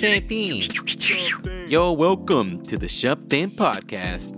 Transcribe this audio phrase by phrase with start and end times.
[0.00, 0.66] Champagne.
[1.68, 4.32] Yo, welcome to the Champagne Podcast.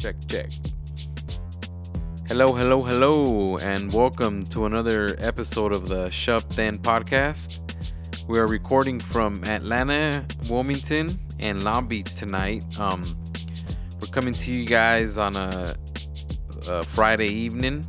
[0.00, 0.50] Check, check.
[2.26, 7.60] Hello, hello, hello, and welcome to another episode of the Champagne Podcast.
[8.30, 11.10] We are recording from Atlanta, Wilmington,
[11.40, 12.64] and Long Beach tonight.
[12.80, 13.02] Um,
[14.00, 15.74] we're coming to you guys on a,
[16.70, 17.84] a Friday evening,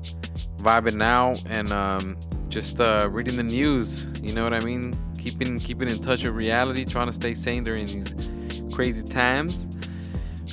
[0.62, 2.18] vibing out and um,
[2.50, 4.08] just uh, reading the news.
[4.22, 4.94] You know what I mean?
[5.18, 9.68] Keeping keeping in touch with reality, trying to stay sane during these crazy times.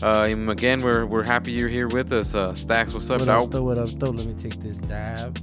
[0.03, 2.35] Uh, and again, we're we're happy you're here with us.
[2.35, 3.63] Uh, Stacks, what's up, What up, though?
[3.65, 4.11] What up, though?
[4.11, 5.37] Let me take this dab.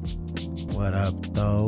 [0.73, 1.67] What up, though?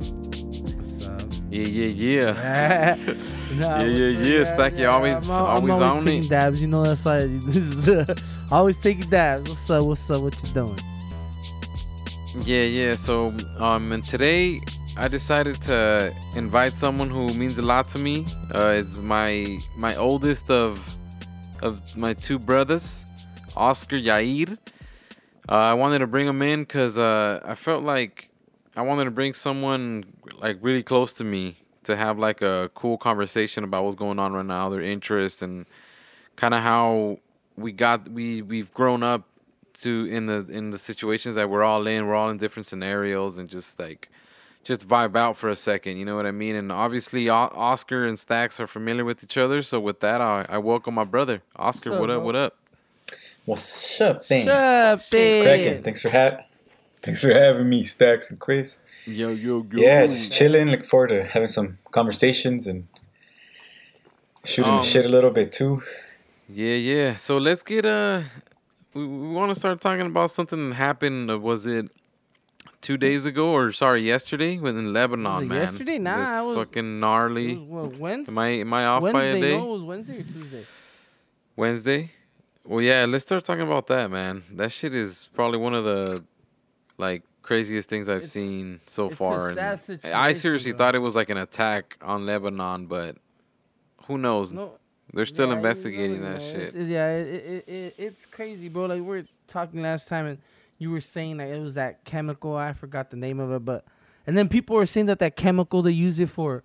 [0.00, 1.22] What's up?
[1.50, 1.86] Yeah, yeah,
[2.34, 2.96] yeah.
[3.56, 6.28] Nah, Yeah, yeah, yeah, Stack, you always- I'm, always I'm always on taking it.
[6.28, 6.62] dabs.
[6.62, 7.18] You know that's why.
[7.26, 8.04] This is uh,
[8.52, 9.50] always taking dabs.
[9.50, 9.82] What's up?
[9.82, 10.22] What's up?
[10.22, 10.78] What you doing?
[12.38, 12.94] Yeah, yeah.
[12.94, 14.60] So, um, and today
[14.96, 18.24] I decided to invite someone who means a lot to me.
[18.54, 20.96] Uh, is my my oldest of
[21.60, 23.04] of my two brothers,
[23.56, 24.58] Oscar Yair.
[25.48, 28.28] Uh, I wanted to bring him in because uh, I felt like
[28.76, 30.04] I wanted to bring someone
[30.38, 34.32] like really close to me to have like a cool conversation about what's going on
[34.34, 35.66] right now, their interests, and
[36.36, 37.18] kind of how
[37.56, 39.24] we got we we've grown up
[39.82, 42.06] to in the in the situations that we're all in.
[42.06, 44.08] We're all in different scenarios, and just like
[44.64, 45.96] just vibe out for a second.
[45.96, 46.54] You know what I mean?
[46.56, 49.62] And obviously, O- Oscar and Stacks are familiar with each other.
[49.62, 51.90] So with that, I, I welcome my brother, Oscar.
[51.90, 52.22] What's up, what up?
[52.22, 52.56] What up?
[53.46, 54.46] What's up, thing?
[54.46, 55.82] What's cracking?
[55.82, 56.40] Thanks for ha-
[57.02, 58.80] Thanks for having me, Stacks and Chris.
[59.06, 59.80] Yo, yo, yo.
[59.80, 60.68] Yeah, just chilling.
[60.68, 62.86] Look forward to having some conversations and
[64.44, 65.82] shooting Um, the shit a little bit too.
[66.52, 67.16] Yeah, yeah.
[67.16, 68.22] So let's get uh,
[68.94, 71.30] we, we want to start talking about something that happened.
[71.30, 71.90] Uh, was it
[72.80, 74.58] two days ago or sorry, yesterday?
[74.58, 75.58] Within Lebanon, man.
[75.58, 75.98] yesterday?
[75.98, 77.56] Nah, this it was- fucking gnarly.
[77.56, 78.32] was, what, Wednesday?
[78.32, 79.40] Am I am I off by a Wednesday?
[79.40, 79.56] day?
[79.58, 80.66] No, it was Wednesday or Tuesday.
[81.56, 82.10] Wednesday.
[82.64, 83.06] Well, yeah.
[83.08, 84.42] Let's start talking about that, man.
[84.52, 86.24] That shit is probably one of the
[86.98, 89.54] like craziest things I've It's- seen so far.
[89.58, 90.78] I seriously bro.
[90.78, 93.16] thought it was like an attack on Lebanon, but
[94.06, 94.52] who knows?
[94.52, 94.74] No,
[95.12, 96.74] They're still Yeah, investigating that shit.
[96.74, 97.26] it's- yeah, it,
[97.66, 98.86] it, it, it's crazy, bro.
[98.86, 100.38] Like we were talking last time, and
[100.78, 102.56] you were saying that it was that chemical.
[102.56, 103.84] I forgot the name of it, but
[104.26, 106.62] and then people were saying that that chemical they use it for,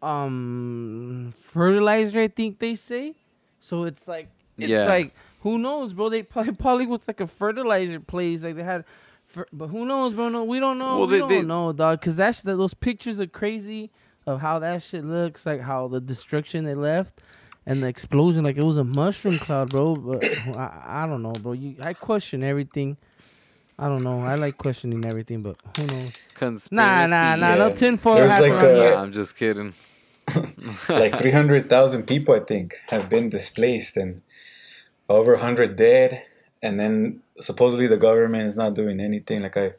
[0.00, 2.20] um, fertilizer.
[2.20, 3.14] I think they say.
[3.60, 4.28] So it's like
[4.58, 4.84] it's Yeah.
[4.86, 6.08] like who knows, bro?
[6.08, 8.42] They probably probably was like a fertilizer place.
[8.42, 8.84] Like they had.
[9.26, 10.28] fer- But who knows, bro?
[10.28, 10.98] No, we don't know.
[10.98, 12.00] Well, we they- don't they- know, dog.
[12.00, 13.90] Cause that's that those pictures are crazy
[14.26, 17.20] of how that shit looks, like how the destruction they left
[17.66, 19.94] and the explosion, like it was a mushroom cloud, bro.
[19.94, 20.24] But
[20.56, 21.52] I, I don't know, bro.
[21.52, 22.96] You, I question everything.
[23.78, 24.20] I don't know.
[24.20, 26.16] I like questioning everything, but who knows?
[26.34, 26.74] Conspiracy.
[26.74, 27.54] Nah, nah, nah.
[27.56, 27.74] No yeah.
[27.74, 28.94] tinfoil There's hat like around a, here.
[28.94, 29.74] I'm just kidding.
[30.88, 34.22] like 300,000 people, I think, have been displaced and
[35.08, 36.24] over 100 dead.
[36.62, 39.42] And then supposedly the government is not doing anything.
[39.42, 39.72] Like I,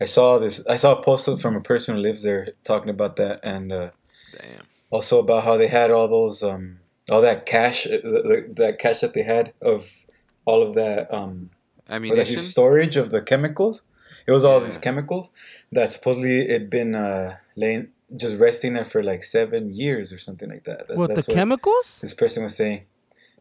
[0.00, 0.64] I saw this.
[0.66, 3.90] I saw a post from a person who lives there talking about that, and uh,
[4.32, 4.66] Damn.
[4.90, 6.80] also about how they had all those, um,
[7.12, 10.04] all that cache, uh, the, the, that cache that they had of
[10.44, 11.50] all of that, um,
[11.88, 13.82] I mean, that huge storage of the chemicals.
[14.26, 14.66] It was all Yeah.
[14.66, 15.30] these chemicals
[15.72, 20.48] that supposedly had been uh, laying, just resting there for like seven years or something
[20.48, 20.88] like that.
[20.88, 21.98] That- What the that's chemicals?
[22.00, 22.82] this person was saying.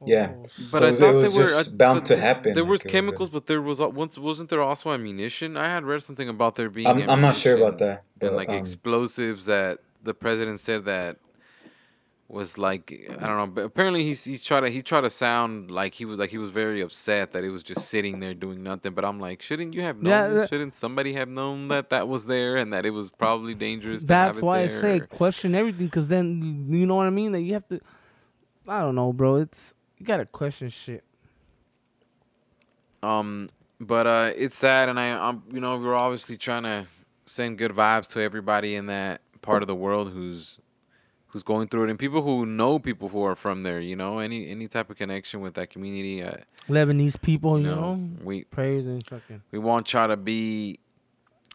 [0.03, 0.31] Yeah.
[0.35, 2.05] Oh, But So I it was- thought it was they were just I- bound but
[2.05, 5.55] to happen, There like was was chemicals, but there was once wasn't there also ammunition?
[5.55, 6.87] I had read something about there being.
[6.87, 8.27] I'm, I'm not sure about ammunition that.
[8.27, 11.17] And like um, explosives that the president said that
[12.31, 13.47] was like I don't know.
[13.47, 16.37] But apparently he's he's trying to he tried to sound like he was like he
[16.37, 18.93] was very upset that it was just sitting there doing nothing.
[18.93, 20.11] But I'm like, shouldn't you have known?
[20.11, 20.41] Yeah, this?
[20.41, 24.03] that- Shouldn't somebody have known that that was there and that it was probably dangerous?
[24.03, 27.33] to have That's why I say question everything, cause then you know what I mean.
[27.33, 27.81] Like you have to.
[28.67, 29.35] I don't know, bro.
[29.35, 31.03] It's you gotta question shit.
[33.03, 33.49] Um,
[33.79, 36.87] but uh, it's sad, and I, I'm you know, we're obviously trying to
[37.25, 40.59] send good vibes to everybody in that part of the world who's
[41.31, 43.79] who's going through it, and people who know people who are from there.
[43.79, 46.21] You know, any any type of connection with that community.
[46.23, 46.37] Uh,
[46.67, 49.41] Lebanese people, you you know, know, we prayers and fucking.
[49.51, 50.79] we want y'all to be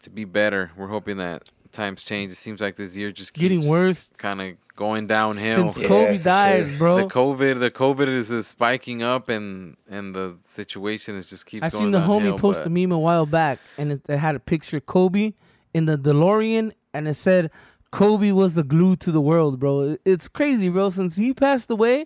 [0.01, 0.71] to be better.
[0.75, 2.31] We're hoping that times change.
[2.31, 4.09] It seems like this year just Getting worse.
[4.17, 5.71] kind of going downhill.
[5.71, 6.77] Since Kobe for died, sure.
[6.77, 6.97] bro.
[6.97, 11.63] The COVID, the COVID is, is spiking up, and and the situation is just keeps.
[11.63, 14.35] I seen the downhill, homie post a meme a while back, and it, it had
[14.35, 15.33] a picture of Kobe
[15.73, 17.51] in the DeLorean, and it said,
[17.91, 20.89] "Kobe was the glue to the world, bro." It's crazy, bro.
[20.89, 22.05] Since he passed away,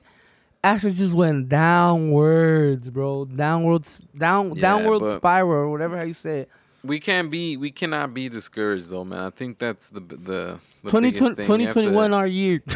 [0.63, 3.25] Asher just went downwards, bro.
[3.25, 6.49] Downwards, down, Yeah, downward spiral, or whatever how you say it.
[6.83, 9.19] we can't be we cannot be discouraged though, man.
[9.19, 11.45] I think that's the the, the 20, biggest thing.
[11.45, 12.61] 20, to- 2021 our year.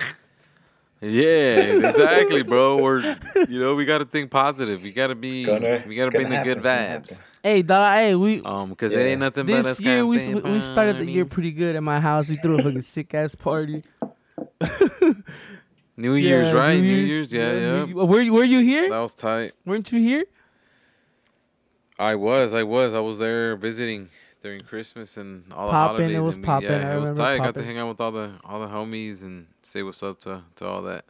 [1.02, 1.56] Yeah,
[1.88, 2.76] exactly, bro.
[2.82, 3.16] We're
[3.48, 4.82] you know we got to think positive.
[4.82, 7.20] We got to be gonna- we got to bring the good happen, it's vibes.
[7.42, 8.98] hey, dog, hey, we Um, because Yeah.
[9.00, 11.52] it ain't nothing but this us year we, thing, we, we started the year pretty
[11.52, 12.28] good at my house.
[12.28, 13.82] We threw a fucking sick ass party.
[15.96, 16.80] New Year's, Yeah, right?
[16.80, 17.84] New Year's, yeah, New yeah.
[17.86, 18.88] Year- Were you were you here?
[18.88, 19.52] That was tight.
[19.66, 20.24] Weren't you here?
[21.98, 24.08] I was, I was, I was there visiting
[24.42, 26.20] during Christmas and all the Poppin', it holidays.
[26.26, 28.00] was and we- poppin', Yeah, I it was remember I Got to hang out with
[28.00, 31.04] all the all the homies and say what's up to to all that,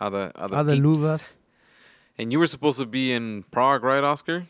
[0.00, 0.86] all the all the, All the peeps.
[0.86, 1.22] luva.
[2.20, 4.48] And you were supposed to be in Prague, right, Oscar?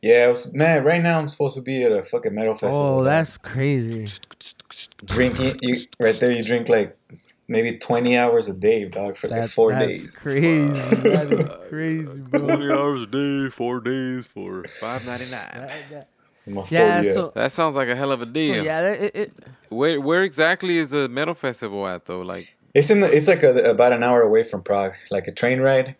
[0.00, 0.84] Yeah, it was, man.
[0.84, 2.86] Right now I'm supposed to be at a fucking metal oh, festival.
[2.86, 3.04] Oh, dog.
[3.06, 4.06] that's crazy.
[5.04, 5.58] drinking.
[5.60, 6.30] You right there.
[6.30, 6.96] You drink like
[7.48, 10.14] maybe 20 hours a day, dog, for like four that's days.
[10.16, 10.68] Crazy.
[10.68, 12.78] that is crazy, bro.
[12.78, 15.50] hours a day, four days for five ninety nine.
[15.54, 16.08] That- that-
[16.70, 18.64] Yeah, so, That sounds like a hell of a so deal.
[18.64, 19.32] yeah, it, it,
[19.70, 22.20] Where where exactly is the metal festival at though?
[22.20, 25.32] Like It's in the, it's like a, about an hour away from Prague, like a
[25.32, 25.96] train ride.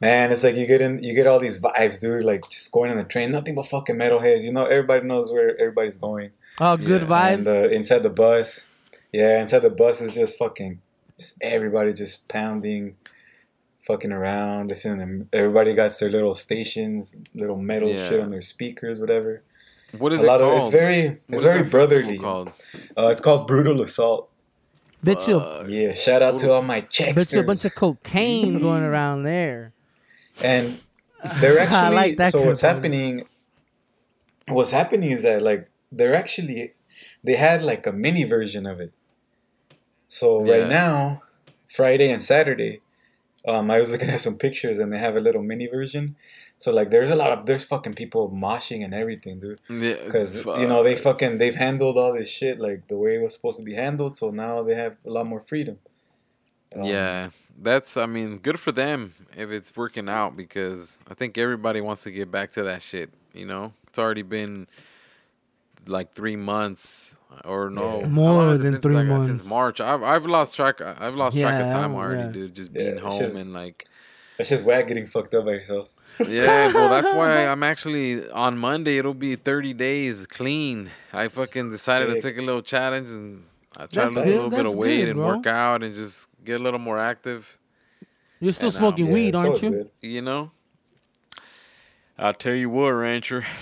[0.00, 2.24] Man, it's like you get in, you get all these vibes, dude.
[2.24, 4.42] Like just going on the train, nothing but fucking metalheads.
[4.42, 6.30] You know, everybody knows where everybody's going.
[6.60, 7.34] oh, good Yeah, vibes.
[7.34, 8.64] And uh, inside the bus,
[9.12, 10.80] yeah, inside the bus is just fucking,
[11.18, 12.94] just everybody just pounding,
[13.88, 15.26] fucking around, listening.
[15.32, 18.08] To, everybody got their little stations, little metal Yeah.
[18.08, 19.42] shit on their speakers, whatever.
[19.98, 20.52] what is a it lot called?
[20.52, 20.98] of it's very,
[21.28, 22.18] it's is very that brotherly.
[22.18, 22.52] Called?
[22.96, 24.27] Uh, it's called Brutal Assault.
[25.02, 28.82] Bet you, Yeah, shout out to all my bet you a bunch of cocaine going
[28.82, 28.88] mm.
[28.88, 29.72] around there.
[30.42, 30.80] And
[31.36, 33.24] they're I actually like that so kind what's happening
[34.48, 36.72] what's happening is that like they're actually
[37.22, 38.92] they had like a mini version of it.
[40.08, 40.52] So Yeah.
[40.52, 41.22] right now,
[41.68, 42.80] Friday and Saturday,
[43.48, 46.16] um, I was looking at some pictures and they have a little mini version.
[46.58, 49.60] So like there's a lot of there's fucking people moshing and everything, dude.
[49.70, 53.22] Yeah, Because you know they fucking they've handled all this shit like the way it
[53.22, 54.16] was supposed to be handled.
[54.16, 55.78] So now they have a lot more freedom.
[56.74, 57.96] Um, Yeah, that's.
[57.96, 62.10] I mean, good for them if it's working out because I think everybody wants to
[62.10, 63.10] get back to that shit.
[63.32, 64.66] You know, it's already been
[65.86, 68.06] like three months or no Yeah.
[68.08, 69.26] More long has it than three like, months.
[69.26, 70.80] Since March, I've I've lost track.
[70.80, 72.32] I've lost track of time already, yeah.
[72.32, 72.54] dude.
[72.54, 73.84] Just being it's home just- and like.
[74.38, 75.88] it's just whack getting fucked up by yourself.
[76.26, 78.98] Yeah, well, that's why I'm actually on Monday.
[78.98, 80.90] It'll be 30 days clean.
[81.12, 82.22] I fucking decided Sick.
[82.22, 83.44] to take a little challenge and
[83.76, 85.36] I try That's to lose a good, little bit of weight good, and bro.
[85.36, 87.56] work out and just get a little more active.
[88.40, 89.70] You're still And, um, smoking Yeah, weed, it's aren't always you?
[89.70, 89.90] good.
[90.00, 90.50] You know.
[92.18, 93.44] I'll tell you what, Rancher.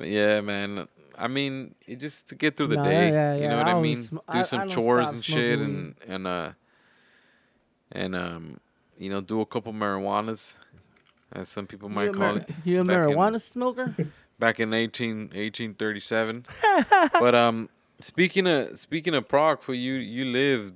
[0.00, 0.86] Yeah, man.
[1.16, 3.10] I mean, it just to get through the Nah, day.
[3.10, 3.96] yeah, you yeah, know what I I, mean?
[4.04, 6.50] sm- do some I chores and shit, and and uh,
[7.90, 8.60] and um,
[8.96, 10.56] you know, do a couple marijuanas,
[11.32, 12.48] as some people might call mar- it.
[12.64, 13.92] you a back in- marijuana smoker?
[14.38, 16.46] back in 18, 1837.
[17.18, 20.74] but um, speaking of speaking of Prague, for you, you lived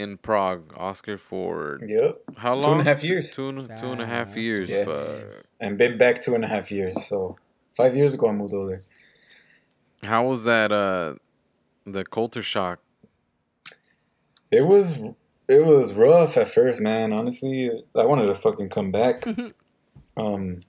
[0.00, 2.16] in Prague, Oscar, for Yep.
[2.36, 2.64] how long?
[2.64, 3.32] Two and a half years.
[3.32, 4.68] Two two and a half years.
[4.68, 4.84] yeah.
[4.84, 5.44] Fuck.
[5.60, 6.96] and been back two and a half years.
[7.10, 7.36] So
[7.72, 8.84] five years ago, I moved over there.
[10.02, 10.72] How was that?
[10.72, 11.14] Uh,
[11.86, 12.78] the culture shock.
[14.50, 14.98] It was
[15.48, 17.12] it was rough at first, man.
[17.12, 19.24] Honestly, I wanted to fucking come back.
[20.16, 20.60] um,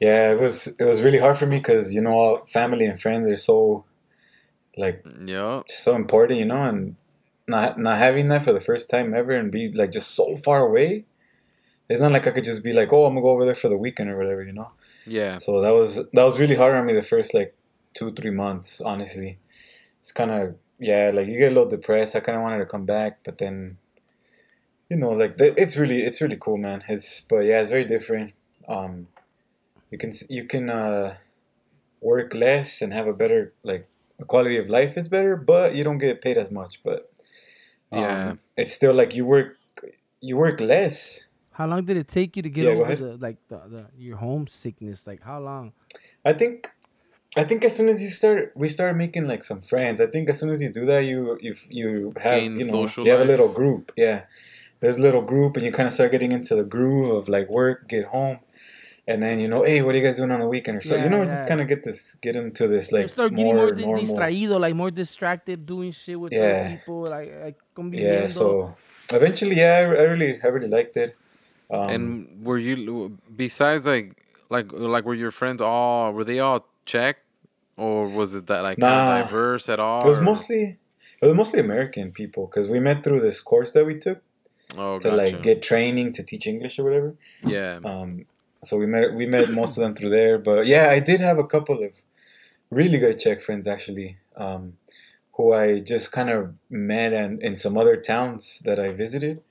[0.00, 3.00] yeah, it was it was really hard for me because you know, all family and
[3.00, 3.84] friends are so
[4.76, 5.62] like Yeah.
[5.66, 6.96] so important, you know, and
[7.50, 10.66] not not having that for the first time ever and be like just so far
[10.66, 11.04] away.
[11.88, 13.68] It's not like I could just be like, oh, I'm gonna go over there for
[13.68, 14.70] the weekend or whatever, you know.
[15.06, 15.38] Yeah.
[15.38, 17.54] So that was that was really hard on me the first like
[17.94, 18.80] two three months.
[18.80, 19.38] Honestly,
[19.98, 22.16] it's kind of yeah, like you get a little depressed.
[22.16, 23.76] I kind of wanted to come back, but then
[24.88, 26.84] you know, like the, it's really it's really cool, man.
[26.88, 28.32] It's but yeah, it's very different.
[28.68, 29.08] Um,
[29.90, 31.16] you can you can uh,
[32.00, 33.88] work less and have a better like
[34.26, 36.80] quality of life is better, but you don't get paid as much.
[36.82, 37.09] But
[37.92, 38.34] um, Yeah.
[38.56, 39.56] it's still like you work
[40.20, 41.26] you work less.
[41.52, 44.16] How long did it take you to get Yeah, over the like the, the your
[44.16, 45.06] homesickness?
[45.06, 45.72] Like how long?
[46.24, 46.70] I think
[47.36, 50.00] I think as soon as you start we start making like some friends.
[50.00, 52.70] I think as soon as you do that you you you have Gain you know
[52.72, 53.92] social you have a little group.
[53.96, 54.22] Yeah.
[54.80, 57.48] There's a little group and you kind of start getting into the groove of like
[57.50, 58.38] work, get home.
[59.10, 60.94] And then you know, hey, what are you guys doing on the weekend or so?
[60.96, 61.34] Yeah, you know, yeah.
[61.34, 63.84] just kind of get this, get into this you like start getting more more, di-
[63.84, 64.04] normal.
[64.04, 66.40] distraído, like more distracted, doing shit with Yeah.
[66.40, 67.58] other people, like like
[67.92, 68.76] Yeah, so
[69.12, 71.16] eventually, yeah, I, I really, I really liked it.
[71.70, 72.04] Um, and
[72.48, 74.06] were you besides like
[74.48, 77.16] like like were your friends all were they all Czech
[77.76, 79.20] or was it that like kind Nah.
[79.20, 80.00] of diverse at all?
[80.04, 80.62] it was or- mostly,
[81.22, 84.18] it was mostly American people because we met through this course that we took
[84.78, 85.16] oh, to gotcha.
[85.22, 87.10] like get training to teach English or whatever.
[87.44, 87.78] yeah.
[87.84, 88.26] Um,
[88.64, 90.38] so we met we met most of them through there.
[90.38, 91.92] But yeah, I did have a couple of
[92.70, 94.74] really good Czech friends actually, um,
[95.32, 99.42] who I just kind of met and in some other towns that I visited,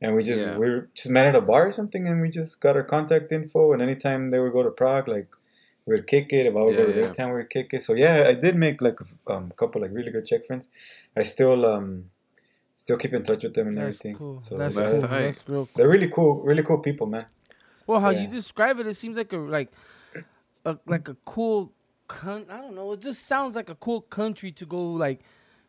[0.00, 0.58] and we just Yeah.
[0.58, 3.72] we just met at a bar or something, and we just got our contact info.
[3.72, 5.28] And anytime they would go to Prague, like
[5.86, 6.46] we would kick it.
[6.46, 7.82] If I would go Yeah, to their town, we would kick it.
[7.82, 10.68] So yeah, I did make like a um, couple like really good Czech friends.
[11.16, 12.10] I still um
[12.76, 14.16] still keep in touch with them and That's everything.
[14.18, 14.40] cool.
[14.40, 15.02] So that's That's cool.
[15.02, 15.22] tight.
[15.26, 15.68] That's real cool.
[15.76, 17.26] they're really cool, really cool people, man.
[17.86, 18.22] Well, how Yeah.
[18.22, 19.70] you describe it, it seems like a like
[20.64, 21.72] a like a cool.
[22.08, 22.92] Con- I don't know.
[22.92, 25.20] It just sounds like a cool country to go like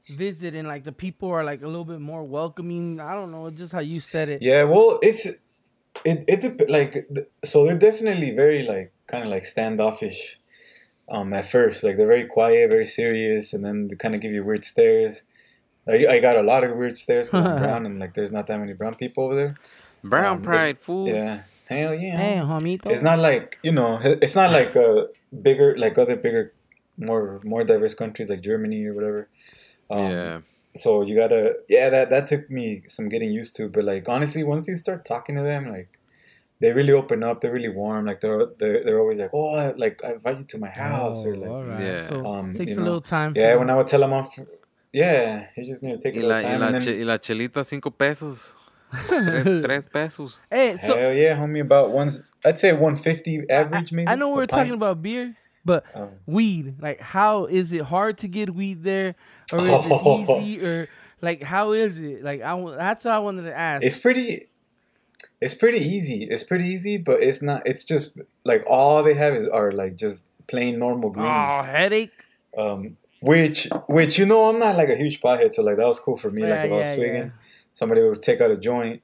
[0.09, 2.99] visit, and like the people are like a little bit more welcoming.
[2.99, 3.49] I don't know.
[3.49, 4.41] Just how you said it.
[4.41, 5.25] Yeah, well, it's
[6.03, 7.07] it it dep- like
[7.45, 10.39] so they're definitely very like kind of like standoffish.
[11.09, 14.31] Um, at first, like they're very quiet, very serious, and then they kind of give
[14.31, 15.23] you weird stares.
[15.87, 18.47] I, I got a lot of weird stares because I'm brown, and like there's not
[18.47, 19.55] that many brown people over there.
[20.03, 21.07] Brown Um, pride, fool.
[21.07, 22.17] Yeah, hell yeah.
[22.17, 22.87] Hey, homito.
[22.89, 25.07] It's not like you know, it's not like a
[25.41, 26.53] bigger like other bigger,
[26.97, 29.27] more more diverse countries like Germany or whatever.
[29.89, 30.39] Um, yeah.
[30.75, 34.43] so you gotta yeah that that took me some getting used to but like honestly
[34.43, 35.99] once you start talking to them like
[36.61, 40.01] they really open up they're really warm like they're they're, they're always like oh like
[40.05, 41.81] i invite you to my house or Oh, like alright.
[41.81, 42.07] Yeah.
[42.07, 43.33] So Um, takes you a little time.
[43.35, 44.39] yeah for when i would tell them off
[44.93, 47.03] yeah you just need to take a Y little la, y, la and then, y
[47.03, 48.55] la chelita, cinco pesos.
[49.07, 50.39] Tres, tres pesos.
[50.49, 54.45] Hey, so hell yeah homie about ones i'd say 150 average maybe I know we're
[54.45, 55.35] talking about beer,
[55.65, 56.75] but Um, weed.
[56.81, 59.15] Like, how is it hard to get weed there,
[59.53, 60.25] or is Oh.
[60.27, 60.87] it easy, or
[61.21, 62.23] like how is it?
[62.23, 63.83] Like, I w- that's what I wanted to ask.
[63.83, 64.47] it's pretty
[65.41, 69.33] it's pretty easy it's pretty easy but it's not it's just like all they have
[69.35, 72.11] is are like just plain normal greens oh, headache.
[72.57, 75.99] um, which which you know I'm not like a huge pothead, so like that was
[75.99, 76.41] cool for me.
[76.43, 77.29] like Yeah, if I was yeah, swinging, yeah.
[77.73, 79.01] Somebody would take out a joint.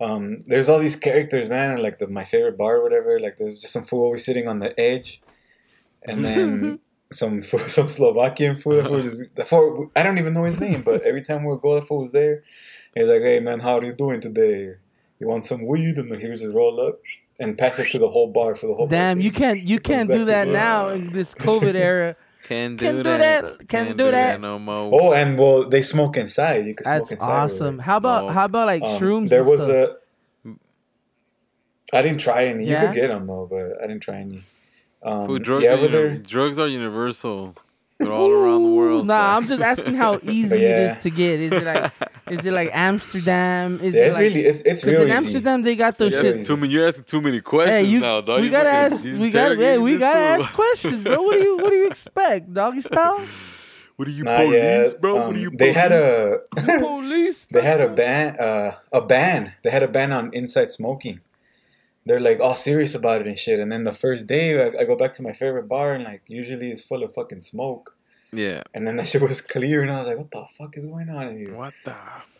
[0.00, 3.20] Um, there's all these characters, man, and like the my favorite bar, or whatever.
[3.20, 5.22] Like there's just some fool always sitting on the edge,
[6.02, 6.80] and then
[7.12, 8.76] some fool, some Slovakian fool.
[8.76, 11.50] That fool just, the fool, I don't even know his name, but every time we
[11.50, 12.42] would go, the fool was there.
[12.94, 14.74] He's like, "Hey man, how are you doing today?
[15.18, 17.00] You want some weed?" And he would just roll up
[17.38, 18.86] and pass it to the whole bar for the whole.
[18.86, 19.24] Damn, bar.
[19.24, 22.16] you can't you can't do that now in this COVID era.
[22.44, 23.42] Can't do Can't do that.
[23.58, 23.68] that.
[23.68, 24.40] Can't do that.
[24.40, 24.76] no more.
[24.92, 26.66] Oh, and well, they smoke inside.
[26.66, 27.26] You can smoke That's inside.
[27.26, 27.76] over awesome.
[27.78, 27.84] there.
[27.86, 28.28] How about Oh.
[28.28, 29.28] how about like Um, shrooms?
[29.30, 29.90] There was stuff?
[30.44, 30.50] a.
[31.96, 32.64] I didn't try any.
[32.64, 32.86] You Yeah?
[32.86, 34.44] could get them though, but I didn't try any.
[35.02, 37.54] Um, Food, drugs, yeah, are uni- drugs are universal.
[37.98, 39.06] They're all around the world.
[39.06, 40.96] Nah, so- I'm just asking how easy But it yeah.
[40.96, 41.40] is to get.
[41.40, 41.92] Is it like
[42.30, 43.80] is it like Amsterdam?
[43.82, 45.16] Is Yeah, it it's like, really it's it's 'cause real in easy.
[45.16, 46.46] Amsterdam they got those You're shit.
[46.46, 48.40] too many, you're asking too many questions Hey, you, now, dog.
[48.40, 49.04] we You gotta ask.
[49.04, 49.18] We gotta.
[49.18, 51.20] Yeah, interrogating we gotta ask questions, bro.
[51.22, 53.20] What do you What do you expect, doggy style?
[53.96, 55.20] What are you, Nah, police, yeah, bro?
[55.20, 56.40] um, what are you, they had a
[56.80, 57.46] Police.
[57.48, 59.52] they had a ban uh, a ban.
[59.62, 61.20] They had a ban on inside smoking.
[62.04, 63.60] They're like all serious about it and shit.
[63.60, 66.22] And then the first day, I, I go back to my favorite bar and like
[66.26, 67.94] usually it's full of fucking smoke.
[68.36, 68.62] Yeah.
[68.74, 71.08] And then that shit was clear, and I was like, "What the fuck is going
[71.10, 71.94] on in here?" What the?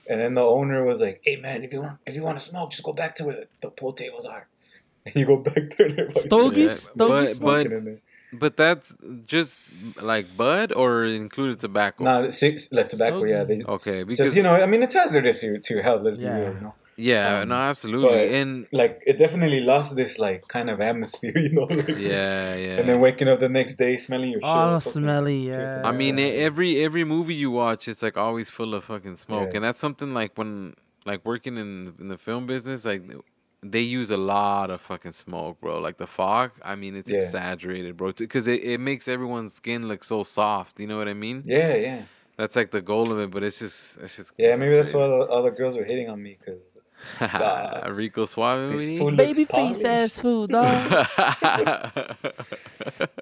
[0.09, 2.45] And then the owner was like, "Hey man, if you want if you want to
[2.45, 4.47] smoke, just go back to where the, the pool tables are."
[5.07, 5.87] And you go back there.
[5.89, 6.71] And everybody's Stogies?
[6.71, 7.39] Yeah, Stogies?
[7.39, 7.99] but- but- in there.
[8.37, 8.93] But that's
[9.29, 9.61] just
[10.03, 12.03] like bud or included tobacco.
[12.03, 13.23] Nah, the six like tobacco.
[13.25, 14.55] Yeah, they Okay, because just you know.
[14.55, 16.03] I mean, it's hazardous to, to your health.
[16.03, 16.53] Let's be real.
[16.55, 20.69] You know, yeah, um, no, absolutely, but- and like it definitely lost this like kind
[20.71, 21.33] of atmosphere.
[21.45, 22.79] You know, like, yeah, yeah.
[22.79, 24.49] And then waking up the next day smelling your shit.
[24.51, 25.49] All fucking- smelly.
[25.49, 25.83] Yeah.
[25.85, 26.27] I mean, Yeah.
[26.49, 29.57] every every movie you watch, it's like always full of fucking smoke, Yeah.
[29.57, 30.75] and that's something like when
[31.05, 33.03] like working in in the film business, like
[33.67, 35.79] they use a lot of fucking smoke, bro.
[35.81, 37.19] Like the fog, I mean, it's Yeah.
[37.19, 40.79] exaggerated, bro, because it, it makes everyone's skin look so soft.
[40.79, 41.43] You know what I mean?
[41.47, 42.03] Yeah, yeah,
[42.37, 44.51] That's like the goal of it, but it's just it's just yeah.
[44.51, 46.61] it's Maybe that's why all the, all the girls were hitting on me because
[47.19, 47.91] crazy.
[47.93, 48.71] Rico Suave.
[48.71, 49.27] this we food need.
[49.27, 50.67] looks Baby face ass food, dog.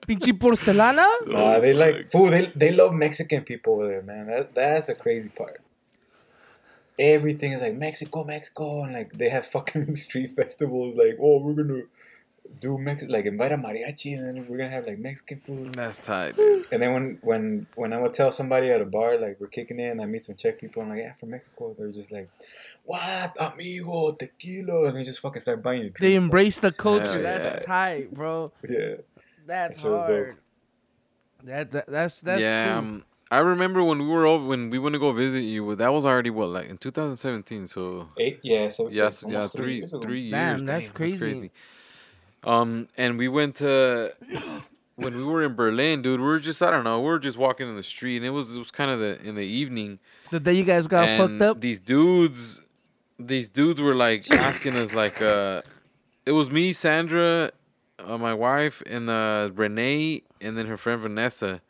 [0.06, 1.06] Pinche porcelana.
[1.26, 2.32] Nah, oh they like food.
[2.32, 4.26] They they love Mexican people over there, man.
[4.26, 5.60] That that's the crazy part.
[6.98, 10.96] Everything is like Mexico, Mexico, and like they have fucking street festivals.
[10.96, 11.82] Like, oh, we're gonna
[12.60, 15.74] do Mex like invite a mariachi, and then we're gonna have like Mexican food.
[15.74, 16.66] That's tight, dude.
[16.70, 19.80] And then when when when I would tell somebody at a bar like we're kicking
[19.80, 20.82] in, I meet some Czech people.
[20.82, 21.74] I'm like, yeah, from Mexico.
[21.78, 22.28] They're just like,
[22.84, 26.00] what, amigo, tequila, and they just fucking start buying you drinks.
[26.00, 27.04] They embrace the culture.
[27.06, 27.58] Hell That's yeah.
[27.60, 28.52] tight, bro.
[28.68, 29.02] Yeah, That's
[29.46, 30.08] That shit was dope.
[30.08, 30.36] hard.
[31.44, 32.78] That, that that's that's yeah, cool.
[32.78, 35.74] um, I remember when we were over, when we went to go visit you.
[35.74, 37.66] That was already what like in 2017.
[37.66, 38.38] So eight.
[38.42, 40.32] Yeah, so yes, almost yeah, three years three years.
[40.32, 41.50] Damn, that's crazy.
[42.44, 44.12] Um, and we went to
[44.96, 46.20] when we were in Berlin, dude.
[46.20, 47.00] We were just I don't know.
[47.00, 49.20] We were just walking in the street, and it was it was kind of the
[49.22, 49.98] in the evening.
[50.30, 51.60] the day you guys got and fucked up.
[51.60, 52.60] These dudes,
[53.18, 55.62] these dudes were like asking us like uh
[56.24, 57.50] it was me, Sandra,
[57.98, 61.60] uh, my wife, and uh, Renee, and then her friend Vanessa.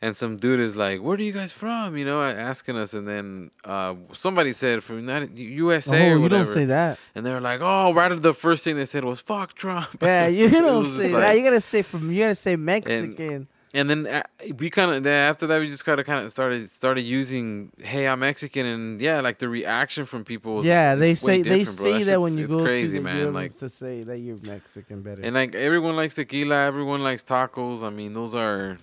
[0.00, 2.92] And some dude is like, "Where are you guys from?" You know, asking us.
[2.94, 6.98] And then uh, somebody said from United USA oh, or you don't say that.
[7.14, 10.48] And they're like, "Oh, right." The first thing they said was "fuck Trump." Yeah, you
[10.50, 11.18] don't say that.
[11.18, 12.10] like- You gotta say from.
[12.10, 13.46] You gotta say Mexican.
[13.74, 14.22] And then uh,
[14.58, 17.72] we kind of then after that we just kind of kind of started started using
[17.78, 21.42] hey i'm mexican and yeah like the reaction from people was yeah, they way say
[21.42, 21.72] they bro.
[21.74, 24.02] say that shit's- when you it's go crazy to the man Europe like to say
[24.02, 25.22] that you're Mexican better.
[25.22, 28.78] and like everyone likes tequila everyone likes tacos i mean those are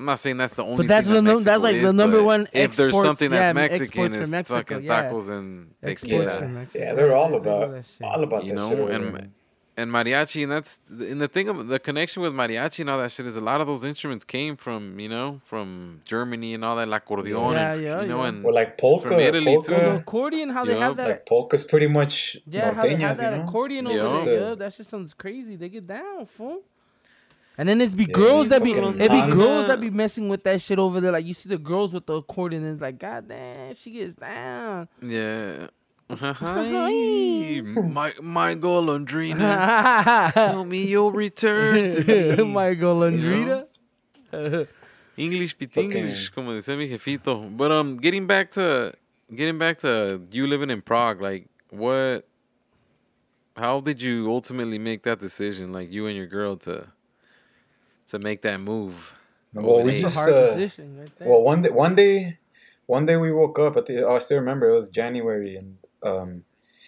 [0.00, 0.86] i'm not saying that's the only thing.
[0.86, 2.48] but that's thing the that num- that's Mexico like the number but one.
[2.52, 5.10] if there's something that's yeah, mexican it's Mexico, fucking yeah.
[5.10, 6.66] tacos and tequila.
[6.74, 8.90] Yeah, they're all about all about You know, shit.
[8.90, 9.32] and- man.
[9.76, 13.10] And mariachi and that's and the thing of the connection with mariachi and all that
[13.10, 16.76] shit is a lot of those instruments came from you know from germany and all
[16.76, 18.28] that like accordion Yeah, and, yeah, you know yeah.
[18.28, 19.62] and Well, like polka, From Italy, too.
[19.72, 21.08] The polka, accordion, how they Yup, have that.
[21.08, 23.44] like polka's pretty much yeah, how they have that you know?
[23.44, 24.00] accordion Yeah.
[24.02, 24.40] over there.
[24.50, 25.56] Yeah, that just sounds crazy.
[25.56, 26.60] They get down, fool.
[27.58, 30.42] And then it's be Yeah, girls that be it be girls that be messing with
[30.44, 31.12] that shit over there.
[31.12, 34.14] Like you see the girls with the accordion and it's like, God damn, she gets
[34.14, 34.88] down.
[35.02, 35.68] Yeah.
[36.18, 40.32] Hi, my my golondrina.
[40.32, 42.04] Tell me you'll return to
[42.44, 42.52] me.
[42.52, 43.66] My golondrina.
[45.16, 47.48] English pit Fucking- English, como decía mi jefito.
[47.56, 48.92] But um, getting back to
[49.34, 52.26] getting back to you living in Prague, like what?
[53.56, 56.88] How did you ultimately make that decision, like you and your girl, to
[58.10, 59.14] to make that move?
[59.54, 61.28] Well, we it It's a just hard uh, decision right there.
[61.28, 62.38] well one day one day
[62.86, 65.76] one day we woke up at the oh, I still remember it was January and
[66.02, 66.44] um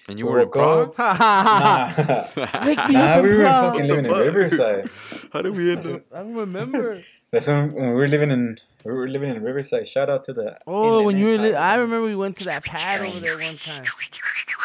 [0.09, 0.99] And you we were in woke Prague.
[0.99, 1.93] nah,
[2.91, 3.73] nah we were Prague.
[3.75, 4.35] fucking living in What the fuck?
[4.35, 4.91] Riverside.
[5.33, 6.03] How did we end up?
[6.13, 7.03] I don't remember.
[7.31, 9.89] That's when, when we were living in we were living in Riverside.
[9.89, 12.65] Shout out to the Oh, when you were, li- I remember we went to that
[12.65, 13.85] pad over there one time.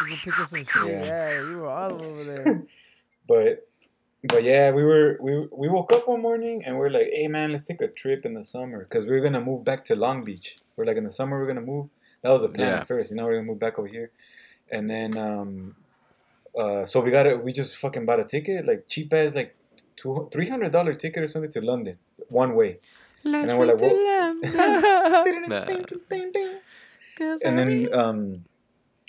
[0.05, 0.93] We pick up some shit.
[0.93, 1.05] Yeah.
[1.05, 2.63] Yeah, you were all over there.
[3.27, 3.67] But
[4.23, 7.51] but yeah, we were we we woke up one morning and we're like, hey man,
[7.51, 10.23] let's take a trip in the summer because we are gonna move back to Long
[10.23, 10.57] Beach.
[10.75, 11.89] We're like in the summer we're gonna move.
[12.23, 12.79] That was a plan Yeah.
[12.81, 14.11] at first, you know, we're gonna move back over here,
[14.71, 15.75] and then um,
[16.57, 17.43] uh, so we got it.
[17.43, 19.55] We just fucking bought a ticket, like cheap as like
[19.95, 21.97] two three hundred dollar ticket or something to London,
[22.29, 22.79] one way.
[23.23, 24.35] Let's then we're like, wait till well-
[25.25, 25.45] London.
[27.19, 27.35] Nah.
[27.43, 28.45] and then um,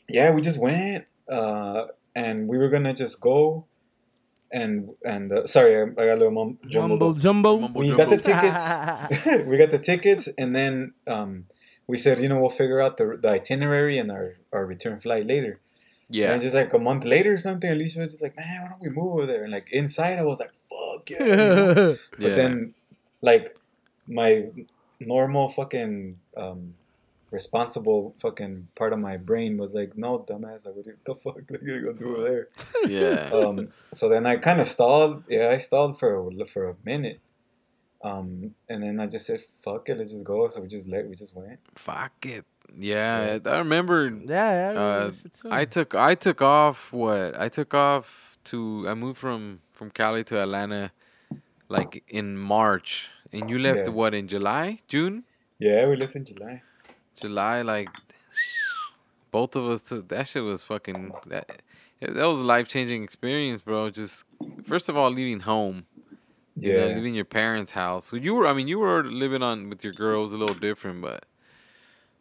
[0.09, 3.66] yeah, we just went, uh, and we were gonna just go,
[4.51, 7.68] and and uh, sorry, I, I got a little mum, jumbled Jumbo, up.
[7.68, 7.79] jumbo.
[7.79, 9.46] We got the tickets.
[9.46, 11.46] we got the tickets, and then um,
[11.90, 15.26] we said, you know, we'll figure out the, the itinerary and our, our return flight
[15.26, 15.59] later.
[16.09, 16.33] Yeah.
[16.33, 18.81] And just like a month later or something, Alicia was just like, man, why don't
[18.81, 19.42] we move over there?
[19.42, 21.24] And like inside, I was like, fuck yeah.
[21.24, 21.96] you know?
[22.18, 22.35] But yeah.
[22.35, 22.74] then,
[23.22, 23.57] like,
[24.07, 24.46] my
[24.98, 26.74] normal fucking um,
[27.31, 31.44] responsible fucking part of my brain was like, no, dumbass, like, what the fuck are
[31.62, 32.48] you gonna go do over there?
[32.88, 33.31] yeah.
[33.33, 35.24] um, so then I kind of stalled.
[35.29, 37.20] Yeah, I stalled for a, for a minute.
[38.03, 41.07] Um, and then I just said, "Fuck it, let's just go." So we just let
[41.09, 41.59] we just went.
[41.75, 42.45] Fuck it.
[42.79, 44.07] Yeah, I remember.
[44.07, 44.67] Yeah, yeah.
[44.67, 45.11] I remember Uh,
[45.43, 45.53] that.
[45.53, 50.25] I took I took off what I took off to I moved from from Cali
[50.25, 50.93] to Atlanta,
[51.69, 53.93] like in March, and you left Yeah.
[53.93, 55.25] what in July, June,
[55.59, 56.63] Yeah, we left in July.
[57.17, 57.63] July.
[57.63, 57.91] Like
[59.31, 61.63] both of us took that shit was fucking that.
[62.01, 63.91] That was a life changing experience, bro.
[63.91, 64.25] Just
[64.65, 65.85] first of all, leaving home.
[66.61, 68.07] You know, Yeah, leaving your parents' house.
[68.07, 71.01] So you were, I mean, you were living on with your girls a little different,
[71.03, 71.25] but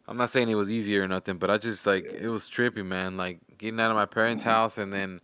[0.08, 1.38] I'm not saying it was easy or nothing.
[1.38, 3.16] But I just like it was trippy, man.
[3.16, 5.20] Like getting out of my parents' house and then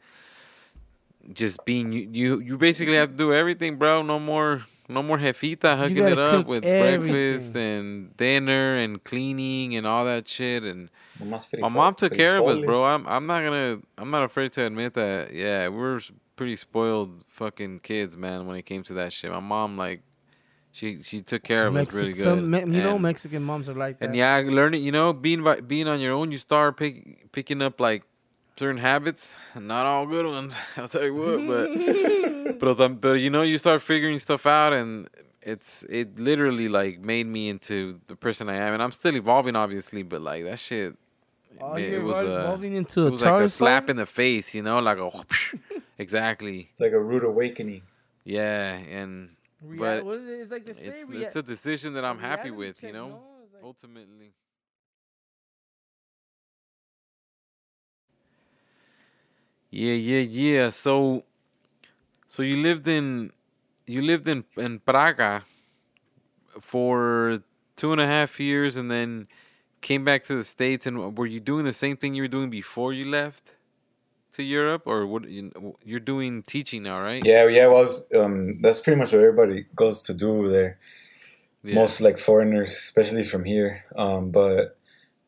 [1.33, 4.03] just being you, you, you basically have to do everything, bro.
[4.03, 9.75] No more, no more jefita hooking it up cook with breakfast and dinner and cleaning
[9.75, 10.63] and all that shit.
[10.63, 10.89] And
[11.63, 12.85] my mom took care of us, bro.
[12.85, 15.33] I'm, I'm not gonna, I'm not afraid to admit that.
[15.33, 18.47] Yeah, we were s- pretty spoiled fucking kids, man.
[18.47, 20.03] When it came to that shit, my mom like,
[20.73, 22.23] she she took care of us really good.
[22.23, 24.07] some Me- you know, Mexican moms are like that.
[24.07, 27.63] and yeah, learning, you know, being by, being on your own, you start pick, picking
[27.63, 28.05] up like
[28.57, 30.57] certain habits, not all good ones.
[30.77, 34.73] I'll tell you what, but but um, but you know, you start figuring stuff out,
[34.75, 35.09] and
[35.41, 39.57] it's it literally like made me into the person I am, and I'm still evolving,
[39.57, 40.95] obviously, but like that shit,
[41.61, 44.07] Oh, it, it was a evolving into it a was like a slap in the
[44.07, 45.11] face, you know, like a
[45.99, 47.83] exactly, It's like a rude awakening.
[48.25, 50.41] yeah, and Rea- but what is it?
[50.43, 51.23] It's like the it's same.
[51.23, 53.21] it's a decision that I'm happy with, you know,
[53.53, 54.33] like- ultimately.
[59.71, 60.71] Yeah, yeah, yeah.
[60.71, 61.25] So,
[62.29, 63.33] so you lived in,
[63.87, 65.45] you lived in in Praga
[66.61, 67.41] for
[67.77, 69.29] two and a half years, and then
[69.81, 70.87] came back to the states.
[70.87, 73.57] And were you doing the same thing you were doing before you left
[74.37, 75.29] to Europe, or what?
[75.29, 75.51] You,
[75.85, 77.23] you're doing teaching now, right?
[77.25, 77.67] Yeah, yeah.
[77.67, 80.79] Well, was, um, that's pretty much what everybody goes to do there.
[81.63, 81.75] Yeah.
[81.75, 83.85] Most like foreigners, especially from here.
[83.97, 84.79] Um, but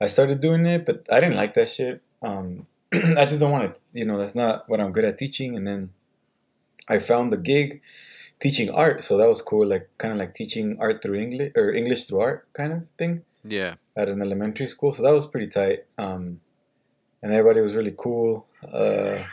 [0.01, 2.03] I started doing it, but I didn't like that shit.
[2.23, 3.81] Um, I just don't want it.
[3.93, 5.57] You know, that's not what I'm good at teaching.
[5.57, 5.91] And then
[6.89, 7.83] I found the gig
[8.41, 9.67] teaching art, so that was cool.
[9.67, 13.25] Like kind of like teaching art through English or English through art kind of thing
[13.43, 13.75] yeah.
[13.97, 14.93] at an elementary school.
[14.93, 15.87] So that was pretty tight.
[15.97, 16.41] Um,
[17.23, 18.47] and everybody was really cool.
[18.63, 19.25] Uh,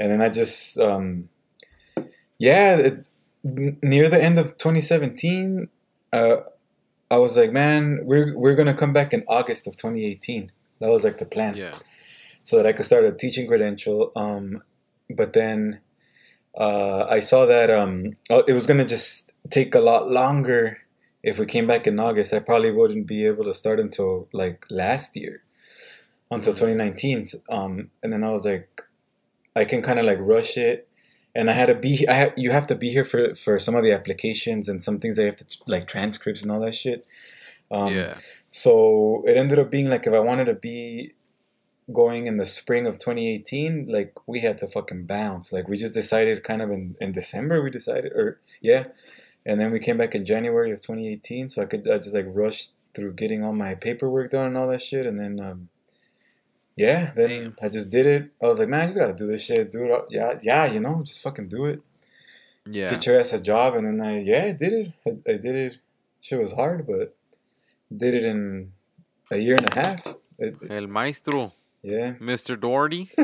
[0.00, 1.28] and then I just, um,
[2.38, 3.08] yeah, it,
[3.44, 5.68] near the end of 2017,
[6.12, 6.36] uh,
[7.10, 10.52] I was like, man, we're we're gonna come back in August of 2018.
[10.80, 11.78] That was like the plan, Yeah.
[12.42, 14.12] so that I could start a teaching credential.
[14.14, 14.62] Um,
[15.08, 15.80] but then
[16.56, 20.78] uh, I saw that um, oh, it was gonna just take a lot longer
[21.22, 22.34] if we came back in August.
[22.34, 25.42] I probably wouldn't be able to start until like last year,
[26.30, 26.56] until Mhm.
[26.58, 27.24] 2019.
[27.48, 28.82] Um, and then I was like,
[29.56, 30.88] I can kind of like rush it.
[31.34, 32.06] And I had to be.
[32.08, 34.98] I ha- you have to be here for for some of the applications and some
[34.98, 37.06] things they have to like transcripts and all that shit.
[37.70, 38.14] Um, yeah.
[38.50, 41.14] so it ended up being like if I wanted to be
[41.92, 45.52] going in the spring of 2018, like we had to fucking bounce.
[45.52, 48.86] Like we just decided kind of in, in December, we decided, or yeah.
[49.46, 51.48] And then we came back in January of 2018.
[51.50, 54.68] So I could, I just like rushed through getting all my paperwork done and all
[54.68, 55.06] that shit.
[55.06, 55.68] And then, um,
[56.78, 57.56] yeah, then Damn.
[57.62, 58.30] I just did it.
[58.42, 59.70] I was like, man, I just gotta do this shit.
[59.72, 59.90] Do it.
[59.90, 61.80] all- Yeah, yeah, you know, just fucking do it.
[62.70, 62.90] Yeah.
[62.90, 63.74] Get your ass a job.
[63.76, 64.92] And then I, yeah, I did it.
[65.06, 65.78] I, I did it.
[66.20, 67.16] Shit was hard, but
[67.94, 68.72] did it in
[69.30, 70.06] a year and a half.
[70.38, 72.12] It- El maestro, yeah.
[72.20, 72.58] Mr.
[72.60, 73.10] Doherty.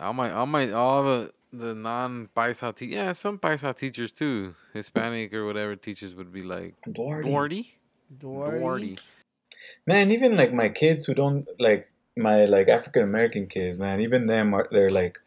[0.00, 4.54] all my, all my, all the the non paisa te- yeah, some paisa teachers too,
[4.72, 7.28] Hispanic or whatever teachers would be like Duarte.
[7.28, 7.74] Doherty.
[8.18, 8.58] Duarte.
[8.60, 8.98] Doherty.
[9.86, 14.26] Man, even like my kids who don't like my like African American kids, man, even
[14.26, 15.18] them are they're like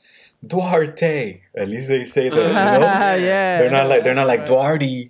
[0.46, 1.42] Duarte.
[1.56, 2.80] At least they say that, you know?
[3.26, 3.60] yeah.
[3.60, 5.10] They're not like they're not like Duarte.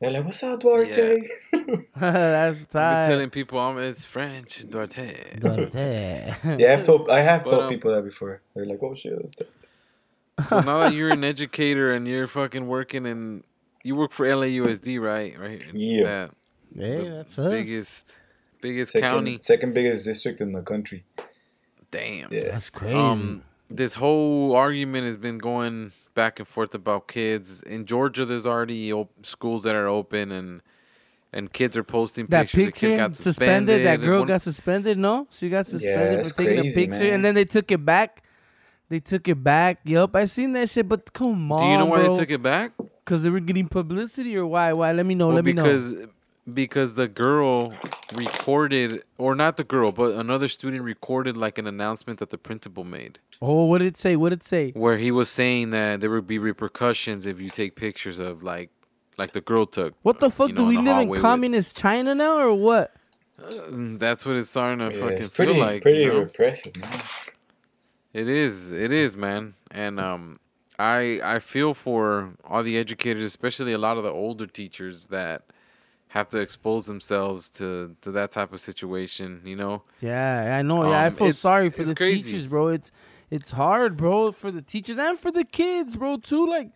[0.00, 1.28] They're like, what's up, Duarte?
[2.00, 5.38] That's I've been telling people I'm it's French, Duarte.
[5.40, 6.34] Duarte.
[6.58, 8.40] Yeah, I've told I have But, told um, people that before.
[8.54, 10.48] They're like, oh shit, that's.
[10.48, 13.42] So now that you're an educator and you're fucking working in,
[13.82, 15.36] you work for LAUSD, right?
[15.36, 15.64] Right.
[15.74, 16.04] Yeah.
[16.04, 16.30] That
[16.76, 17.50] Hey, the that's us.
[17.50, 18.12] biggest,
[18.60, 19.38] biggest Second, county.
[19.40, 21.04] second biggest district in the country.
[21.90, 22.32] Damn.
[22.32, 22.50] Yeah.
[22.52, 22.94] That's crazy.
[22.94, 28.24] Um, this whole argument has been going back and forth about kids in Georgia.
[28.24, 30.62] There's already op- schools that are open, and
[31.32, 32.58] and kids are posting that pictures.
[32.58, 33.86] The picture kid got suspended.
[33.86, 34.98] That girl one- got suspended.
[34.98, 37.12] No, she got suspended that's for taking crazy, a picture, man.
[37.14, 38.22] and then they took it back.
[38.90, 39.80] They took it back.
[39.84, 40.88] Yup, I seen that shit.
[40.88, 42.14] But come on, Do you know why bro.
[42.14, 42.72] they took it back?
[43.04, 44.72] Because they were getting publicity, or why?
[44.72, 44.92] Why?
[44.92, 45.26] Let me know.
[45.28, 45.62] well, let me know.
[45.62, 45.94] because
[46.54, 47.72] because the girl
[48.14, 52.84] recorded, or not the girl, but another student recorded like an announcement that the principal
[52.84, 54.16] made, Oh, what did it say?
[54.16, 54.72] What did it say?
[54.72, 58.70] where he was saying that there would be repercussions if you take pictures of like
[59.16, 59.94] like the girl took.
[60.02, 60.48] What the fuck?
[60.48, 62.94] you Do we live hallway in with- communist China now, or what?
[63.42, 65.82] Uh, That's what it's starting to Yeah, fucking it's pretty feel like.
[65.82, 66.18] pretty you know?
[66.20, 66.98] repressive, man.
[68.12, 68.72] It is.
[68.72, 69.54] It is, man.
[69.70, 70.40] And um,
[70.78, 75.42] I I feel for all the educators, especially a lot of the older teachers that
[76.08, 79.42] have to expose themselves to to that type of situation.
[79.44, 79.84] You know.
[80.00, 80.88] Yeah, I know.
[80.90, 82.32] Yeah, I Um, feel sorry for the crazy.
[82.32, 82.68] teachers, bro.
[82.68, 82.90] It's
[83.30, 86.16] it's hard, bro, for the teachers and for the kids, bro.
[86.16, 86.70] Too like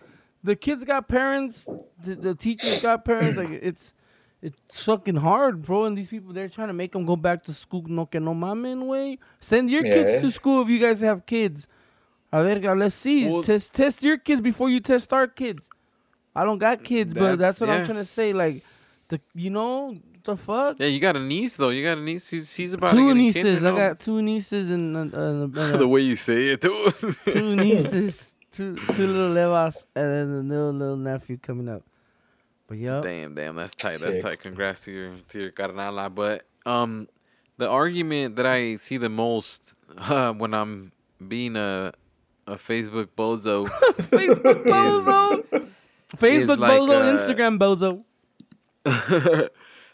[0.44, 1.66] the kids got parents,
[2.04, 3.36] the, the teachers got parents.
[3.38, 3.94] Like it's
[4.42, 5.84] it's fucking hard, bro.
[5.84, 7.84] And these people they're trying to make them go back to school.
[7.86, 9.18] No que no mamen way.
[9.40, 11.66] Send your kids to school if you guys have kids.
[12.34, 13.28] A verga, let's see.
[13.28, 15.68] Well- test test your kids before you test our kids.
[16.34, 18.32] I don't got kids, but That's- that's what I'm trying to say.
[18.32, 18.64] Like
[19.12, 19.94] the you know
[20.24, 20.76] the fuck.
[20.80, 21.68] Yeah, you got a niece though.
[21.68, 22.28] You got a niece.
[22.28, 23.42] She's, she's about to Two get a nieces.
[23.42, 23.76] kid, I know?
[23.76, 26.92] got two nieces and, and, and, and the way you say it too.
[27.26, 31.82] two nieces, two two little levas, and then the little little nephew coming up.
[32.68, 33.98] But yeah, Damn, damn, that's tight.
[33.98, 34.22] That's Sick.
[34.22, 34.40] tight.
[34.40, 36.12] Congrats to your to your carnala.
[36.14, 37.08] But um,
[37.58, 40.92] the argument that I see the most uh, when I'm
[41.28, 41.92] being a
[42.46, 45.44] a Facebook bozo Facebook bozo,
[46.16, 48.04] Facebook like, bozo, uh, Instagram bozo.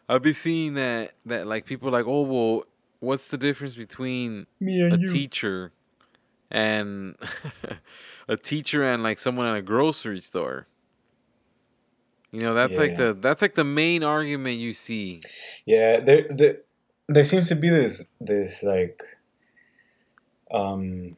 [0.08, 2.64] I'll be seeing that that like people like, oh well,
[3.00, 4.64] what's the difference between a
[4.96, 5.12] you.
[5.12, 5.72] teacher
[6.50, 7.14] and
[8.28, 10.66] a teacher and like someone at a grocery store?
[12.32, 12.96] You know, that's like Yeah.
[13.08, 15.20] the that's like the main argument you see.
[15.64, 16.56] Yeah, there, there,
[17.08, 19.02] there seems to be this, this like,
[20.50, 21.16] um,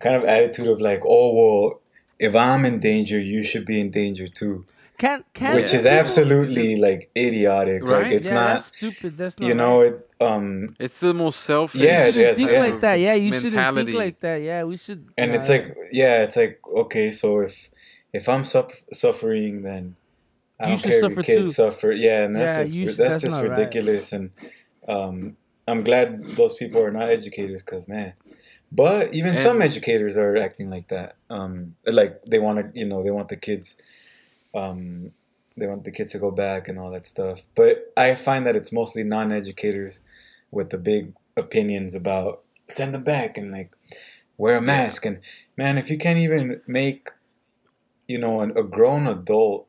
[0.00, 1.80] kind of attitude of like, oh well,
[2.18, 4.64] if I'm in danger, you should be in danger too.
[4.98, 7.82] Can can which is people- absolutely like idiotic.
[7.86, 8.04] Right?
[8.04, 8.46] Like it's yeah, not.
[8.54, 9.18] that's stupid.
[9.18, 9.92] That's not You know right.
[9.92, 10.12] it.
[10.20, 11.80] Um, It's the most selfish.
[11.80, 12.60] Yeah, you shouldn't yes, think yeah.
[12.60, 12.94] like that.
[13.00, 14.36] Yeah, you shouldn't think like that.
[14.42, 15.06] Yeah, we should.
[15.18, 17.70] and yeah, it's like yeah, it's like okay, so if
[18.12, 19.96] if I'm suff- suffering, then
[20.58, 21.54] I You don't care if your kids too.
[21.62, 21.92] suffer.
[21.92, 23.58] Yeah, and that's Yeah, just should- that's, that's just not right.
[23.58, 24.12] ridiculous.
[24.14, 24.30] And
[24.88, 25.36] um,
[25.68, 28.14] I'm glad those people are not educators, because man.
[28.72, 31.16] But even And- some educators are acting like that.
[31.28, 33.76] Um, like they want to, you know, they want the kids,
[34.56, 35.12] um,
[35.56, 37.42] they want the kids to go back and all that stuff.
[37.54, 40.00] But I find that it's mostly non-educators
[40.50, 43.72] with the big opinions about send them back and like
[44.38, 45.04] wear a mask.
[45.06, 45.20] And
[45.56, 47.10] man, if you can't even make,
[48.06, 49.66] you know, an, a grown adult,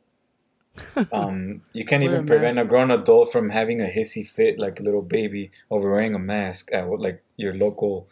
[1.12, 2.66] um, you can't Wear a even prevent mask.
[2.66, 6.20] a grown adult from having a hissy fit like a little baby over wearing a
[6.20, 8.08] mask at like your local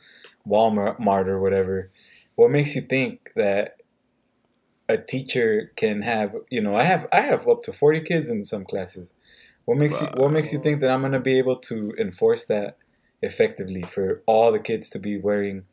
[0.48, 1.92] Walmart or whatever.
[2.36, 3.78] What makes you think that
[4.88, 8.46] a teacher can have you know I have I have up to forty kids in
[8.46, 9.12] some classes.
[9.66, 12.78] What makes you what makes you think that I'm gonna be able to enforce that
[13.22, 15.64] effectively for all the kids to be wearing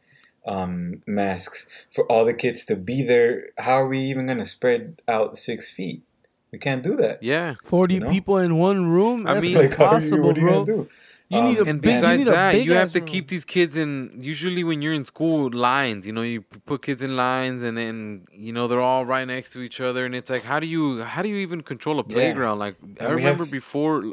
[0.47, 3.51] um, masks for all the kids to be there?
[3.59, 6.03] How are we even gonna spread out six feet?
[6.51, 7.23] We can't do that.
[7.23, 7.57] Yeah.
[7.65, 8.11] forty you know?
[8.11, 9.27] people in one room.
[9.27, 10.87] I mean- Like, how are you, impossible, what are
[11.33, 11.41] you bro.
[11.41, 11.55] gonna do?
[11.55, 13.09] You need Um, a And big, you besides need that, you have to room.
[13.09, 14.19] keep these kids in.
[14.21, 16.07] Usually, when you're in school, lines.
[16.07, 19.51] You know, you put kids in lines, and then you know they're all right next
[19.55, 22.05] to each other, and it's like, how do you how do you even control a
[22.09, 22.15] Yeah.
[22.15, 22.59] playground?
[22.59, 24.05] Like I And we remember have- before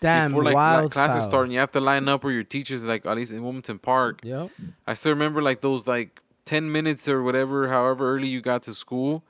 [0.00, 2.82] Damn, before like, like classes start, and you have to line up where your teachers
[2.82, 4.18] like at least in Wilmington Park.
[4.24, 4.50] Yep.
[4.86, 8.74] I still remember like those like ten minutes or whatever, however early you got to
[8.74, 9.22] school.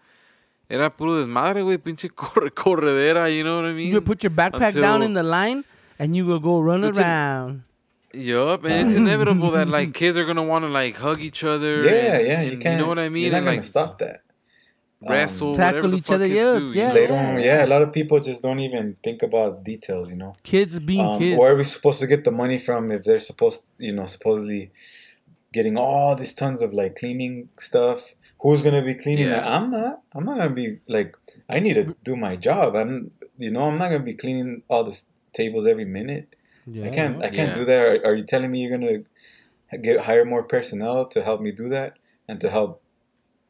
[0.70, 2.09] Era puro desmadre, güey, pinche
[2.55, 3.92] corredera, you know what I mean?
[3.92, 5.64] You put your backpack down in the line,
[6.03, 7.62] and you will go run It's a- around.
[8.15, 11.75] Yup, and it's inevitable that like kids are gonna want to like hug each other.
[11.85, 12.79] Yeah, and- yeah, and you can't.
[12.81, 13.23] know what I mean?
[13.25, 14.19] You're not and gonna like stop that.
[15.09, 16.95] wrestle, Tackle the each fuck other, kids yeah, do, yeah, know?
[16.95, 17.41] They don't.
[17.41, 20.11] Yeah, a lot of people just don't even think about details.
[20.12, 20.33] You know.
[20.43, 21.38] Kids being Um, kids.
[21.38, 24.71] where are we supposed to get the money from if they're supposed, you know, supposedly
[25.53, 28.15] getting all these tons of like cleaning stuff?
[28.43, 29.41] Who's gonna be cleaning Yeah.
[29.41, 29.47] that?
[29.57, 30.03] I'm not.
[30.15, 31.17] I'm not gonna be like.
[31.49, 32.77] I need to do my job.
[32.77, 33.11] I'm.
[33.38, 36.35] You know, I'm not gonna be cleaning all this s- tables every minute.
[36.66, 37.23] yeah, I can't.
[37.23, 37.55] I can't Yeah.
[37.61, 37.81] do that.
[37.81, 38.99] Are, are you telling me you're gonna
[39.81, 41.97] get hire more personnel to help me do that
[42.29, 42.83] and to help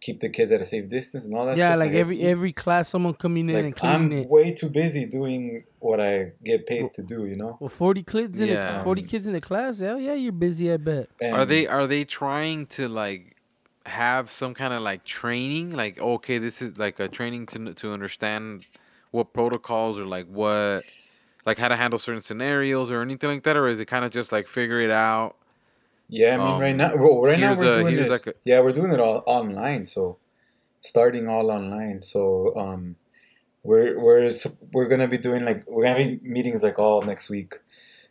[0.01, 1.57] keep the kids at a safe distance and all that?
[1.57, 1.79] yeah, stuff?
[1.81, 4.29] like every every class, someone coming in and Like cleaning I'm it.
[4.29, 7.27] way too busy doing what I get paid to do.
[7.27, 7.57] You know.
[7.61, 8.79] Well, forty kids in Yeah.
[8.79, 9.81] the, forty kids in the class.
[9.81, 10.73] Hell yeah, you're busy.
[10.73, 11.09] I bet.
[11.23, 13.37] Are they are they trying to like
[13.87, 15.71] have some kind of like training?
[15.77, 18.67] Like okay, this is like a training to to understand
[19.11, 20.85] what protocols or like what
[21.47, 24.11] like how to handle certain scenarios or anything like that, or is it kind of
[24.13, 25.37] just like figure it out?
[26.09, 28.09] Yeah, I mean, right Um, now, well, right now we're a- doing it.
[28.11, 29.85] like a- yeah, we're doing it all online.
[29.85, 30.19] So,
[30.81, 32.03] starting all online.
[32.03, 32.97] So, um,
[33.65, 34.29] we're we're
[34.73, 37.55] we're gonna be doing like we're having meetings like all next week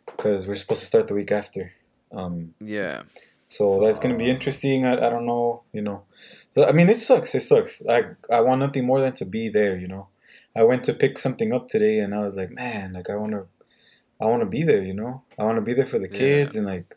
[0.06, 1.72] because we're supposed to start the week after.
[2.10, 3.02] Um, Yeah,
[3.46, 4.84] so that's gonna be interesting.
[4.86, 6.02] I, I don't know, you know.
[6.50, 7.34] So I mean, it sucks.
[7.34, 7.82] It sucks.
[7.86, 9.76] I I want nothing more than to be there.
[9.76, 10.08] You know,
[10.54, 13.32] I went to pick something up today, and I was like, man, like I want
[13.32, 13.46] to,
[14.20, 14.82] I want to be there.
[14.82, 16.18] You know, I want to be there for the Yeah.
[16.18, 16.96] kids, and like,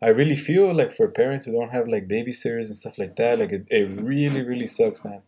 [0.00, 3.38] I really feel like for parents who don't have like babysitters and stuff like that,
[3.38, 4.04] like it, it mm-hmm.
[4.04, 5.22] really really sucks, man.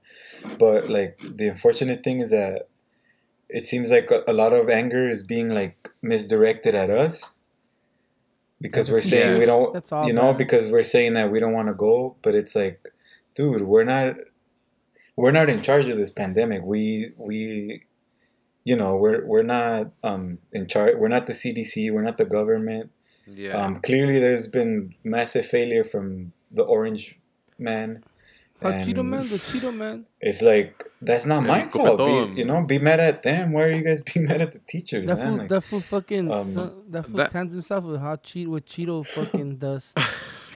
[0.59, 2.69] But like the unfortunate thing is that
[3.49, 7.37] it seems like a, a lot of anger is being like misdirected at us
[8.61, 10.39] because we're saying we don't that's all you know bad.
[10.39, 12.81] because we're saying that we don't want to go but it's like
[13.35, 14.17] dude we're not
[15.17, 16.63] we're not in charge of this pandemic.
[16.63, 17.83] We we
[18.65, 22.25] you know we're we're not um in charge we're not the cdc we're not the
[22.25, 22.91] government.
[23.27, 23.57] Yeah.
[23.57, 27.19] um clearly there's been massive failure from the orange
[27.59, 28.05] man.
[28.63, 30.07] And Cheeto man, the Cheeto man.
[30.21, 31.99] it's like that's not El my fault.
[31.99, 33.53] Be, you know be mad at them.
[33.53, 35.27] Why are you guys being mad at the teachers That man?
[35.29, 36.55] fool, Like, that fool fucking, um,
[36.89, 39.99] that fool that- tans himself with hot cheat with Cheeto fucking dust.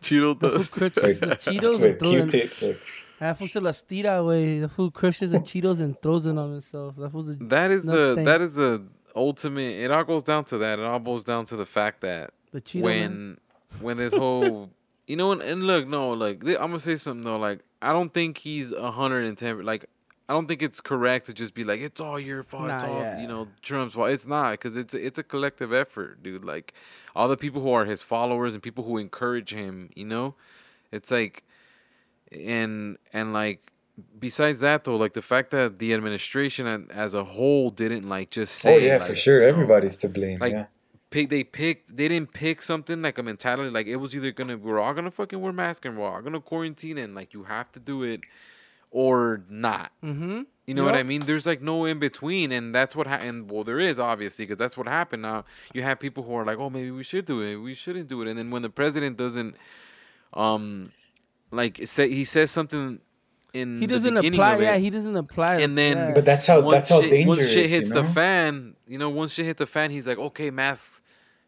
[0.03, 0.73] Cheeto ah, That dust.
[0.73, 2.81] crushes the Cheetos and with q-tips like
[3.19, 4.61] That fool se las tira, way.
[4.61, 6.97] The fool crushes the Cheetos and throws it on himself.
[6.97, 8.25] That fool's a That is the thing.
[8.25, 8.83] that is the
[9.15, 9.77] ultimate.
[9.85, 10.79] It all goes down to that.
[10.79, 13.39] It all boils down to the fact that the Cheeto when man.
[13.81, 14.71] when this whole
[15.07, 18.13] you know and, and look no like i'm gonna say something though like i don't
[18.13, 19.87] think he's 110 like
[20.31, 23.01] i don't think it's correct to just be like it's all your fault it's all
[23.01, 23.21] yeah.
[23.21, 24.11] you know trump's fault.
[24.11, 26.45] It's not because it's a, it's a collective effort dude.
[26.45, 26.73] Like
[27.17, 30.37] all the people who are his followers and people who encourage him you know?
[30.93, 31.43] It's like
[32.31, 33.73] and and like
[34.19, 38.65] besides that though like the fact that the administration as a whole didn't like just
[38.65, 39.41] oh, say oh yeah like, for sure.
[39.41, 40.67] you know, everybody's to blame like, yeah.
[41.11, 44.57] pick they picked they didn't pick something like a mentality like it was either gonna
[44.57, 47.71] we're all gonna fucking wear masks and we're all gonna quarantine and like you have
[47.73, 48.21] to do it
[48.91, 50.43] or not Mm-hmm.
[50.67, 51.23] You know what I mean?
[51.23, 53.51] There's like no in between, and that's what happened.
[53.51, 55.23] Well, there is obviously because that's what happened.
[55.23, 57.57] Now you have people who are like, "Oh, maybe we should do it.
[57.57, 59.57] We shouldn't do it." And then when the president doesn't,
[60.33, 60.93] um,
[61.51, 63.01] like say he says something
[63.53, 64.55] in He doesn't beginning apply.
[64.55, 65.57] of it, Yeah, he doesn't apply.
[65.57, 66.13] And then- yeah.
[66.15, 67.39] But that's how that's how shit, dangerous.
[67.39, 68.03] Once shit hits you know?
[68.03, 71.00] the fan, you know, once shit hit the fan, he's like, "Okay, masks.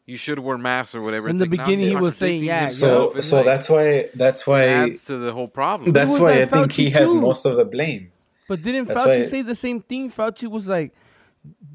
[0.07, 2.67] You should wear masks or whatever." In It's the like, beginning, he was saying, yeah.
[2.67, 5.93] So It's so like, that's why that's it why adds to the whole problem.
[5.93, 8.11] that's was why I like think he Fauci has most of the blame.
[8.49, 10.11] But didn't That's Fauci say the same thing?
[10.11, 10.93] Fauci was like,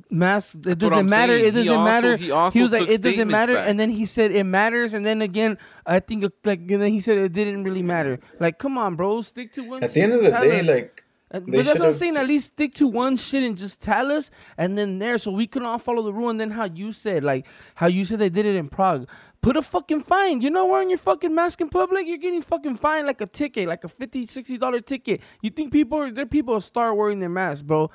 [0.09, 0.55] "Mask.
[0.55, 1.33] It That's doesn't matter.
[1.39, 1.45] saying.
[1.47, 3.69] It doesn't also- matter." he also was like, "It doesn't matter," back.
[3.69, 6.99] and then he said, "It matters," and then again, I think like, and then he
[6.99, 8.19] said it didn't really matter.
[8.39, 9.83] Like, come on, bro, stick to one.
[9.83, 12.15] At the end of the day, like They but that's what I'm saying.
[12.15, 15.45] At least stick to one shit and just tell us, and then there, so we
[15.45, 16.29] can all follow the rule.
[16.29, 19.07] And then how you said, like how you said they did it in Prague.
[19.41, 20.41] Put a fucking fine.
[20.41, 22.07] You're not wearing your fucking mask in public.
[22.07, 25.21] You're getting fucking fined like a ticket, like a 50 60 dollar ticket.
[25.41, 26.25] You think people are there?
[26.25, 27.91] People will start wearing their masks, bro.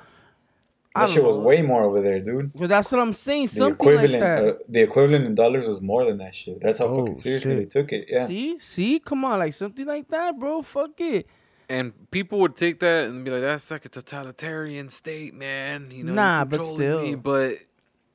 [0.95, 2.51] That shit was way more over there, dude.
[2.53, 3.47] But that's what I'm saying.
[3.47, 4.45] The Something like equivalent, that.
[4.45, 6.61] uh, the equivalent in dollars was more than that shit.
[6.61, 7.57] That's how Oh, fucking seriously shit.
[7.71, 8.05] they took it.
[8.09, 8.27] Yeah.
[8.27, 10.61] See, see, come on, like something like that, bro.
[10.61, 11.27] Fuck it.
[11.73, 16.03] And people would take that and be like, "That's like a totalitarian state, man." You
[16.03, 17.57] know, Nah, but controlling me." But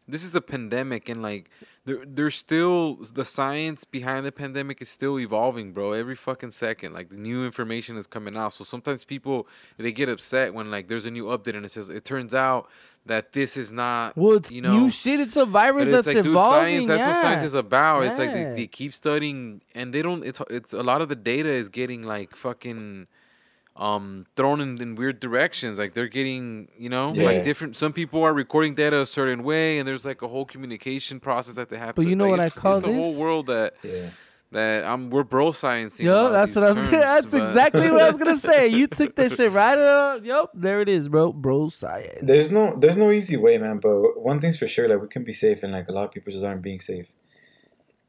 [0.06, 1.50] this is a pandemic, and like,
[1.84, 5.92] there, there's still the science behind the pandemic is still evolving, bro.
[5.92, 8.52] Every fucking second, like the new information is coming out.
[8.52, 11.88] So sometimes people they get upset when like there's a new update and it says
[11.88, 12.68] it turns out
[13.06, 14.16] that this is not.
[14.16, 15.18] Well, it's you know, new shit.
[15.18, 16.86] It's a virus it's that's like, dude, evolving.
[16.86, 16.88] science.
[16.88, 17.08] That's yeah.
[17.08, 18.04] what science is about.
[18.04, 20.24] It's like they, they keep studying, and they don't.
[20.24, 23.08] It's it's a lot of the data is getting like fucking,
[23.78, 25.78] um, thrown in, in weird directions.
[25.78, 27.24] Like they're getting, you know, Yeah.
[27.26, 27.76] like different.
[27.76, 31.54] Some people are recording data a certain way, and there's like a whole communication process
[31.54, 31.94] that they have.
[31.94, 34.10] But to, you know like, what I call it's the whole world that Yeah.
[34.50, 35.10] that I'm.
[35.10, 36.00] We're bro sciencing.
[36.04, 36.90] Yo, that's what I was.
[36.90, 38.66] that's exactly what I was gonna say.
[38.66, 40.24] You took that shit right up.
[40.24, 41.32] Yup, there it is, bro.
[41.32, 42.18] Bro science.
[42.22, 43.78] There's no there's no easy way, man.
[43.78, 46.10] But one thing's for sure, like we can be safe, and like a lot of
[46.10, 47.12] people just aren't being safe.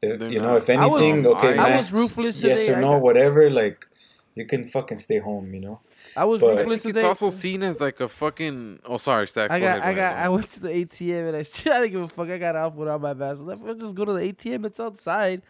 [0.02, 0.56] If, They're you know, not.
[0.68, 3.50] if I was- anything, okay, I was masks, ruthless yes or I no, got- whatever.
[3.50, 3.86] Like,
[4.34, 5.52] you can fucking stay home.
[5.54, 5.80] You know.
[6.16, 7.00] I was But- I ruthless today.
[7.00, 8.80] it's also seen as like a fucking.
[8.84, 9.54] Oh, sorry, Stacks.
[9.54, 10.26] I go got, ahead, I got, ahead.
[10.26, 11.40] I went to the ATM and I,
[11.76, 12.28] I didn't give a fuck.
[12.28, 13.30] I got off without my mask.
[13.30, 14.66] I was like, "I'll just go to the ATM.
[14.66, 15.42] It's outside.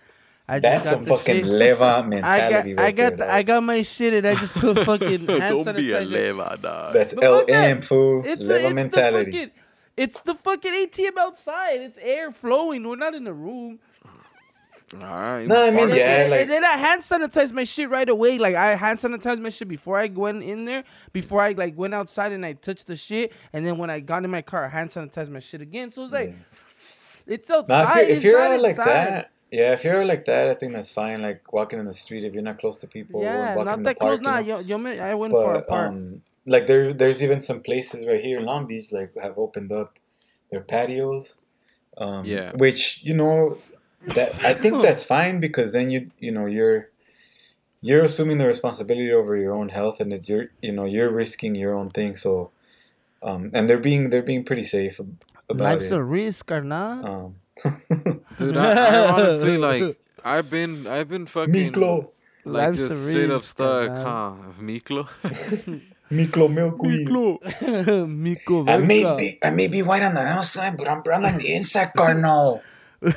[0.48, 1.46] I just got some fucking shit.
[1.46, 2.76] leva I got, mentality.
[2.76, 5.76] I got, there, the, I got my shit and I just put fucking hand Don't
[5.76, 6.92] be a leva, dog.
[6.92, 7.70] That's But fuck that.
[7.70, 8.22] LM fool.
[8.26, 9.30] It's, a, Leva it's mentality.
[9.30, 9.50] The fucking,
[9.96, 11.80] it's the fucking ATM outside.
[11.82, 12.88] It's air flowing.
[12.88, 13.78] We're not in a room.
[14.94, 15.46] All right.
[15.46, 18.38] No, I mean, yeah, then, like- and then I hand sanitized my shit right away.
[18.38, 20.82] Like I hand sanitized my shit before I went in there.
[21.12, 23.32] Before I like went outside and I touched the shit.
[23.52, 25.92] And then when I got in my car, I hand sanitized my shit again.
[25.92, 26.34] So it's like,
[27.26, 27.84] it's outside.
[27.84, 28.86] Now, if you're, if you're not out like inside.
[28.86, 31.22] that, yeah, if you're like that, I think that's fine.
[31.22, 33.82] Like walking in the street, if you're not close to people, Yeah, walking not in
[33.84, 34.10] the that close.
[34.18, 34.58] park, Nah, you know?
[34.58, 35.88] yo, yo, man, I went far but apart.
[35.90, 39.70] um, like there, there's even some places right here in Long Beach, like have opened
[39.70, 39.98] up
[40.50, 41.36] their patios.
[41.96, 42.52] Um, Yeah.
[42.56, 43.58] which you know,
[44.08, 46.88] that I think that's fine because then you, you know, you're
[47.82, 51.54] you're assuming the responsibility over your own health, and it's your, you know, you're risking
[51.54, 52.16] your own thing.
[52.16, 52.50] So,
[53.22, 55.96] um, and they're being they're being pretty safe ab- about Life's it.
[55.96, 57.04] a risk or not.
[57.04, 57.36] Um,
[58.36, 59.98] Dude, I, I honestly like.
[60.22, 62.10] I've been, I've been fucking Miklo,
[62.44, 64.34] like Life's a just straight up stuck, huh?
[64.60, 65.08] Miklo.
[66.10, 67.08] Miklo milkweed.
[68.08, 71.38] Miko I may be I may be white on the outside, but I'm brown on
[71.38, 72.62] the inside, Cardinal.
[73.02, 73.16] That's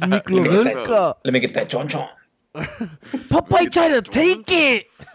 [0.00, 1.16] Miklo Look at that.
[1.24, 2.08] Let me get that chon chon.
[2.54, 4.86] Popeye tried to take it.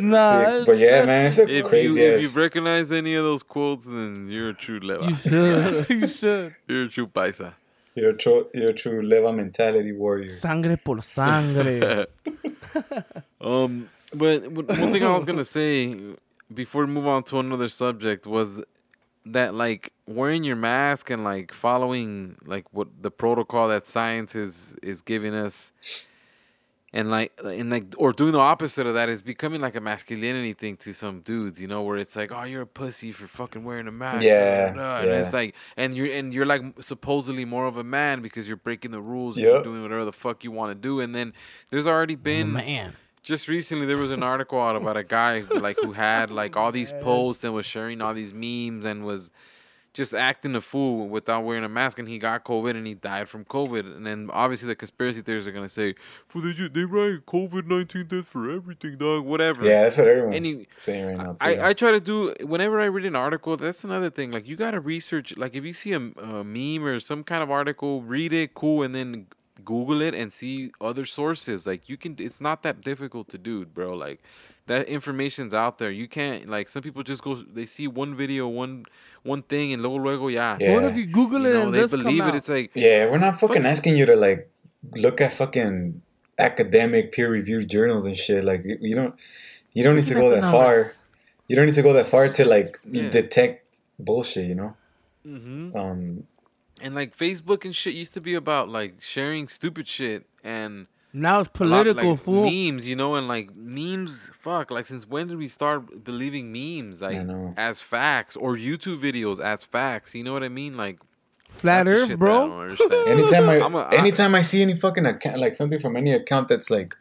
[0.00, 0.66] nah, Sick.
[0.66, 2.16] But yeah, man, it's a if crazy you ass.
[2.16, 5.06] if you recognize any of those quotes, then you're a true leva.
[5.06, 5.90] You should.
[6.00, 6.54] you should.
[6.68, 7.54] You're a true paisa.
[7.94, 10.28] You're a true, you're a true leva mentality warrior.
[10.28, 12.06] Sangre por sangre.
[13.40, 15.96] Um, but w- one thing I was gonna say
[16.52, 18.60] before we move on to another subject was
[19.32, 24.74] that like wearing your mask and like following like what the protocol that science is
[24.82, 25.72] is giving us
[26.92, 30.52] and like and like or doing the opposite of that is becoming like a masculinity
[30.52, 33.62] thing to some dudes, you know, where it's like, oh, you're a pussy for fucking
[33.62, 34.24] wearing a mask.
[34.24, 34.96] Yeah, da, da, da.
[34.98, 38.56] and it's like, and you're and you're like supposedly more of a man because you're
[38.56, 41.32] breaking the rules and you're doing whatever the fuck you want to do, and then
[41.70, 42.96] there's already been Man.
[43.22, 46.72] Just recently there was an article out about a guy like who had like all
[46.72, 49.30] these posts and was sharing all these memes and was
[49.92, 53.28] just acting a fool without wearing a mask and he got COVID and he died
[53.28, 55.96] from COVID and then obviously the conspiracy theorists are gonna say,
[56.28, 60.36] "For they they write COVID nineteen death for everything, dog, whatever." Yeah, that's what everyone's
[60.36, 61.36] Any- saying right now too.
[61.40, 63.56] I, I try to do whenever I read an article.
[63.56, 64.30] That's another thing.
[64.30, 65.36] Like you gotta research.
[65.36, 68.84] Like if you see a, a meme or some kind of article, read it, cool,
[68.84, 69.26] and then
[69.64, 71.66] Google it and see other sources.
[71.66, 72.16] Like you can.
[72.18, 73.94] It's not that difficult to do, bro.
[73.94, 74.20] Like
[74.66, 75.90] that information's out there.
[75.90, 77.34] You can't like some people just go.
[77.34, 78.86] They see one video, one
[79.22, 80.56] one thing, and luego luego yeah.
[80.60, 80.74] Yeah.
[80.74, 82.34] What if you Google You it know, and they this believe come it.
[82.36, 84.48] It's like Yeah, we're not fucking Fucking- asking you to like
[84.94, 86.00] look at fucking
[86.38, 88.44] academic peer-reviewed journals and shit.
[88.44, 89.14] Like you you don't
[89.72, 90.94] you don't need to go that far.
[91.48, 93.08] You don't need to go that far to like Yeah.
[93.10, 93.64] detect
[93.98, 94.46] bullshit.
[94.48, 94.76] You know.
[95.26, 95.76] Mm-hmm.
[95.76, 96.26] Um.
[96.82, 101.40] And like Facebook and shit used to be about like sharing stupid shit and now
[101.40, 102.48] it's a lot, political, like, fool.
[102.50, 104.30] memes, you know, and like memes.
[104.32, 107.20] Fuck, like since when did we start believing memes like
[107.56, 110.14] as facts or YouTube videos as facts?
[110.14, 110.76] You know what I mean?
[110.76, 110.98] Like
[111.50, 113.02] Flat that's Earth, shit that I don't bro.
[113.06, 116.12] Anytime I, I'm a- I- anytime I see any fucking account, like something from any
[116.12, 116.94] account that's like,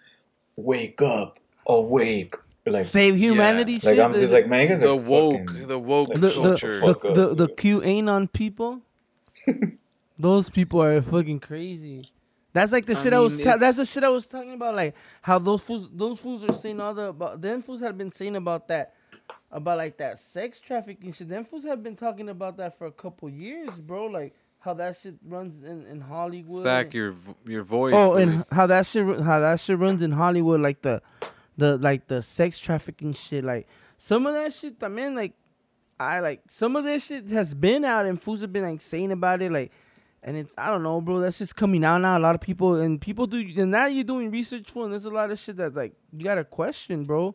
[0.55, 2.33] wake up, awake,
[2.65, 3.73] like, Save humanity.
[3.73, 6.19] like shit, I'm just like, man, you guys the are woke, fucking- the woke like,
[6.21, 6.79] the shut culture.
[6.79, 7.57] the the the, the, the dude.
[7.57, 8.81] QAnon people.
[10.19, 12.03] Those people are fucking crazy.
[12.51, 13.37] That's like the I shit I, was.
[13.37, 14.75] Ta- that's the shit I was talking about.
[14.75, 17.41] Like how those fools, those fools are saying all the about.
[17.41, 18.95] Them fools have been saying about that,
[19.51, 21.29] about like that sex trafficking shit.
[21.29, 24.07] Them fools have been talking about that for a couple years, bro.
[24.07, 26.61] Like how that shit runs in, in Hollywood.
[26.61, 27.15] Stack your
[27.45, 27.93] your voice.
[27.95, 28.23] Oh, fully.
[28.23, 31.01] and how that shit how that shit runs in Hollywood, like the
[31.57, 33.43] the like the sex trafficking shit.
[33.43, 33.67] Like
[33.99, 35.33] some of that shit, I mean, like
[35.99, 39.11] I like some of this shit has been out and fools have been like saying
[39.11, 39.71] about it, like.
[40.21, 41.21] And it's I don't know, bro.
[41.21, 42.17] That's just coming out now.
[42.17, 43.37] A lot of people and people do.
[43.55, 46.25] And now you're doing research for, and there's a lot of shit that like you
[46.25, 47.33] gotta question, bro.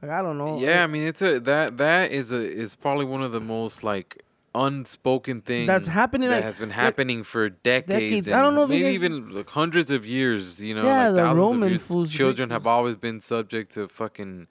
[0.00, 0.58] Like I don't know.
[0.58, 3.84] yeah, I mean it's a that that is a is probably one of the most
[3.84, 4.22] like
[4.54, 7.88] unspoken things That's happening, that like- has been like, happening for decades.
[7.88, 8.26] decades.
[8.28, 10.62] And I don't know if maybe guys- even like hundreds of years.
[10.62, 11.82] You know, Yeah, like the thousands Roman of years.
[11.82, 14.46] fools, Children have always been subject to fucking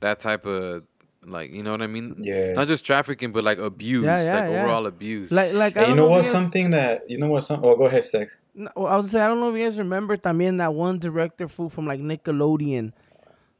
[0.00, 0.84] that type of
[1.24, 2.16] like you know what I mean.
[2.18, 2.52] Yeah.
[2.52, 4.62] Not just trafficking, but like abuse, Yeah, yeah, like yeah.
[4.62, 5.30] overall abuse.
[5.30, 6.16] like like I And you don't know if what?
[6.22, 7.42] guys- Something that you know what?
[7.42, 7.64] Some.
[7.64, 8.40] Oh, go ahead, sex.
[8.54, 10.98] No, well, I was saying I don't know if you guys remember también that one
[10.98, 12.92] director fool from like Nickelodeon.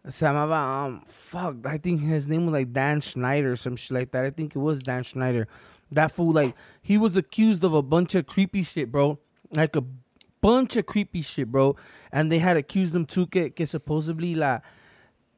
[0.09, 3.93] Se llamaba um fuck I think his name was like Dan Schneider or some shit
[3.93, 4.25] like that.
[4.25, 5.47] I think it was Dan Schneider.
[5.93, 9.19] That fool like he was accused of a bunch of creepy shit, bro.
[9.53, 9.85] Like a
[10.41, 11.77] bunch of creepy shit, bro.
[12.11, 14.59] And they had accused him too que, que supposedly la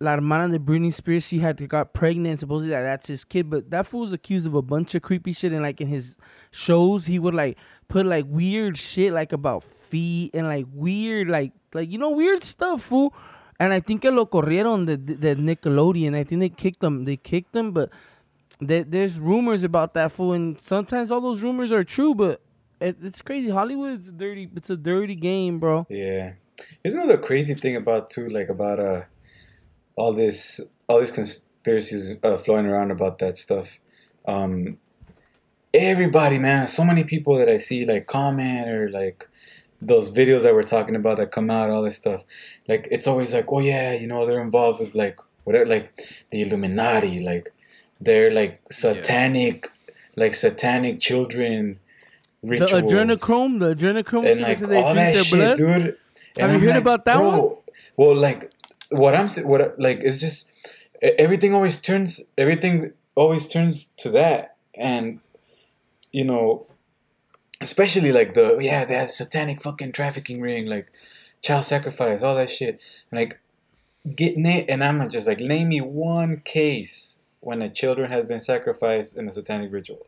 [0.00, 2.40] la hermana de Britney Spears she had got pregnant.
[2.40, 5.32] Supposedly that that's his kid, but that fool was accused of a bunch of creepy
[5.32, 5.52] shit.
[5.52, 6.16] And like in his
[6.50, 7.56] shows, he would like
[7.88, 12.42] put like weird shit like about feet and like weird like like you know weird
[12.44, 13.14] stuff, fool.
[13.60, 16.14] And I think que lo corrieron the the Nickelodeon.
[16.14, 17.04] I think they kicked them.
[17.04, 17.90] They kicked them, but
[18.60, 22.40] there, there's rumors about that fool, and sometimes all those rumors are true, but.
[22.80, 23.48] It, it's crazy.
[23.48, 24.50] Hollywood's dirty.
[24.54, 25.86] It's a dirty game, bro.
[25.88, 26.32] Yeah.
[26.82, 29.02] Isn't the crazy thing about too, like about uh,
[29.96, 33.78] all this, all these conspiracies uh, flowing around about that stuff.
[34.26, 34.78] Um,
[35.72, 39.28] everybody, man, so many people that I see like comment or like
[39.82, 42.24] those videos that we're talking about that come out, all this stuff.
[42.68, 46.42] Like it's always like, oh yeah, you know, they're involved with like whatever, like the
[46.42, 47.52] Illuminati, like
[48.00, 49.70] they're like satanic,
[50.16, 51.80] like satanic children.
[52.42, 52.70] Rituals.
[52.70, 55.56] The adrenochrome, the adrenochrome, and like they all drink that their shit, blood.
[55.56, 55.66] dude.
[55.66, 55.96] Have
[56.36, 57.56] And you I'm heard like, about that bro, one?
[57.96, 58.52] Well, like
[58.98, 60.52] what I'm what like it's just
[61.02, 65.20] everything always turns everything always turns to that, and
[66.12, 66.66] you know,
[67.60, 70.90] especially like the yeah that satanic fucking trafficking ring, like
[71.42, 73.40] child sacrifice, all that shit, and like
[74.14, 78.40] get na- and I'm just like name me one case when a children has been
[78.40, 80.06] sacrificed in a satanic ritual.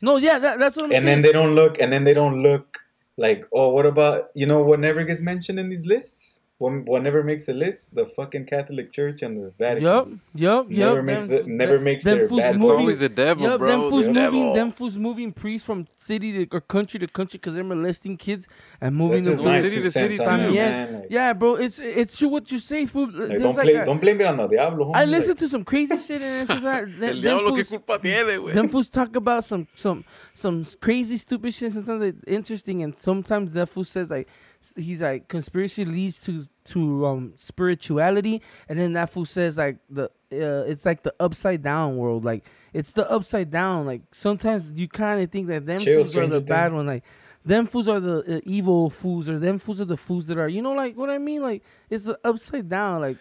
[0.00, 1.06] No, yeah, that, that's what I'm and saying.
[1.06, 2.80] then they don't look and then they don't look
[3.16, 7.02] like oh what about you know what never gets mentioned in these lists what, what
[7.02, 10.88] never makes a list the fucking catholic church and the vatican Yup, yup, yup.
[10.94, 13.42] Never makes them- the- never them- makes them their fools bad it's always the devil,
[13.44, 13.68] Yup, bro.
[13.68, 14.54] them fools the moving, devil.
[14.54, 18.46] them fools moving priests from city to or country to country because they're molesting kids
[18.80, 20.22] and moving them from city to city too.
[20.22, 20.88] it, Yeah.
[20.92, 23.06] Like, Yeah, bro, it's it's true what you say, fool.
[23.10, 24.96] like, don't like play a- don't blame it on the diablo homie.
[24.96, 27.68] I listen to some crazy shit and it's just like El them, them que fools,
[27.70, 28.54] culpa tiene, güey.
[28.54, 31.72] them fools talk about some some some crazy stupid shit.
[31.72, 34.34] Sometimes it's interesting, and sometimes that fool says like s-
[34.76, 40.04] he's like conspiracy leads to to um spirituality, and then that fool says like the
[40.32, 43.86] uh, it's like the upside down world, like it's the upside down.
[43.86, 46.86] Like sometimes you kind of think that them Chill, fools are Stranger the bad one,
[46.86, 47.04] like.
[47.46, 50.48] Them fools are the uh, evil fools, or them fools are the fools that are,
[50.48, 51.42] you know, like what I mean.
[51.42, 53.02] Like it's the upside down.
[53.02, 53.18] Like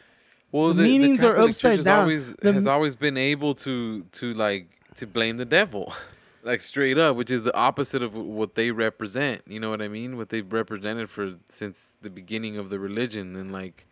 [0.50, 2.00] Well, The the, the meanings are Catholic upside Church has down.
[2.04, 5.94] Always, The has always been able to to like to blame the devil,
[6.44, 9.42] like straight up, which is the opposite of what they represent.
[9.48, 10.18] You know what I mean?
[10.18, 13.88] What they've represented for since the beginning of the religion, and like,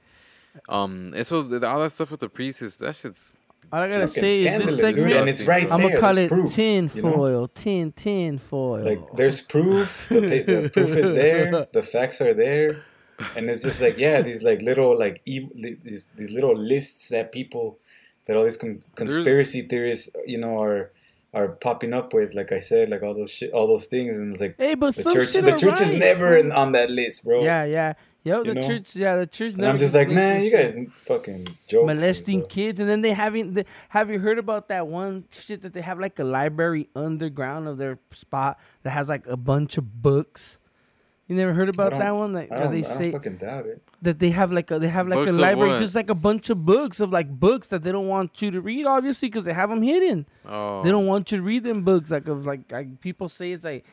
[0.69, 3.37] um, and so the, all that stuff with the priests, is that shit's
[3.71, 5.19] all I gotta say is scandalous, this dude, segment.
[5.19, 7.13] and it's right I'm gonna call there's it proof, tin you know?
[7.13, 8.83] foil, tin tin foil.
[8.83, 12.83] like there's proof the, the proof is there the facts are there
[13.35, 17.31] and it's just like yeah, these like little like ev- these these little lists that
[17.31, 17.79] people
[18.25, 20.91] that all these con- conspiracy theorists, you know, are
[21.33, 22.33] are popping up with.
[22.33, 24.95] Like I said, like all those shit, all those things, and it's like Hey, but
[24.95, 27.43] the church, the church is never in, on that list, bro.
[27.43, 27.93] Yeah, yeah.
[28.23, 28.67] Yo, You the know?
[28.67, 29.53] church, yeah, the church.
[29.55, 31.87] And I'm just like, man, you guys fucking jokes.
[31.87, 33.55] molesting kids, and then they having.
[33.55, 37.67] The, have you heard about that one shit that they have like a library underground
[37.67, 40.59] of their spot that has like a bunch of books?
[41.31, 42.33] You never heard about that one?
[42.33, 43.81] Like I don't, they I don't say fucking doubt it.
[44.01, 46.49] that they have like a they have like Books a library, just like a bunch
[46.49, 49.53] of books of like books that they don't want you to read, obviously, because they
[49.53, 50.25] have them hidden.
[50.45, 53.53] Oh, They don't want you to read them books like of like, like people say
[53.53, 53.85] it's like.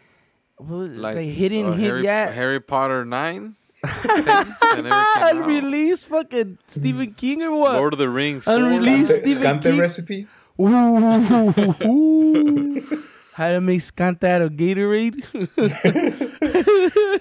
[0.57, 2.30] what- like, like hidden, uh, hid, Harry, yeah.
[2.32, 3.55] Harry Potter nine.
[3.86, 5.36] thing that never came out.
[5.36, 7.74] Unreleased fucking Stephen King or what?
[7.74, 8.45] Lord of the Rings.
[8.47, 8.55] four.
[8.57, 9.78] Unreleased Scante, Stephen Scante King.
[9.78, 10.39] recipes.
[10.61, 10.66] Ooh.
[10.66, 13.05] How to
[13.61, 15.24] make scanta out of Gatorade?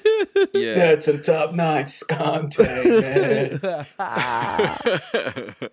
[0.54, 0.74] Yeah.
[0.76, 3.60] That's some top notch Scante, man.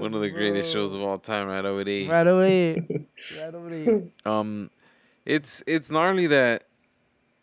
[0.00, 2.08] One of the greatest shows of all time, right over there.
[2.08, 2.86] right away.
[3.38, 4.04] Right away.
[4.24, 4.70] Um,
[5.24, 6.64] it's it's gnarly that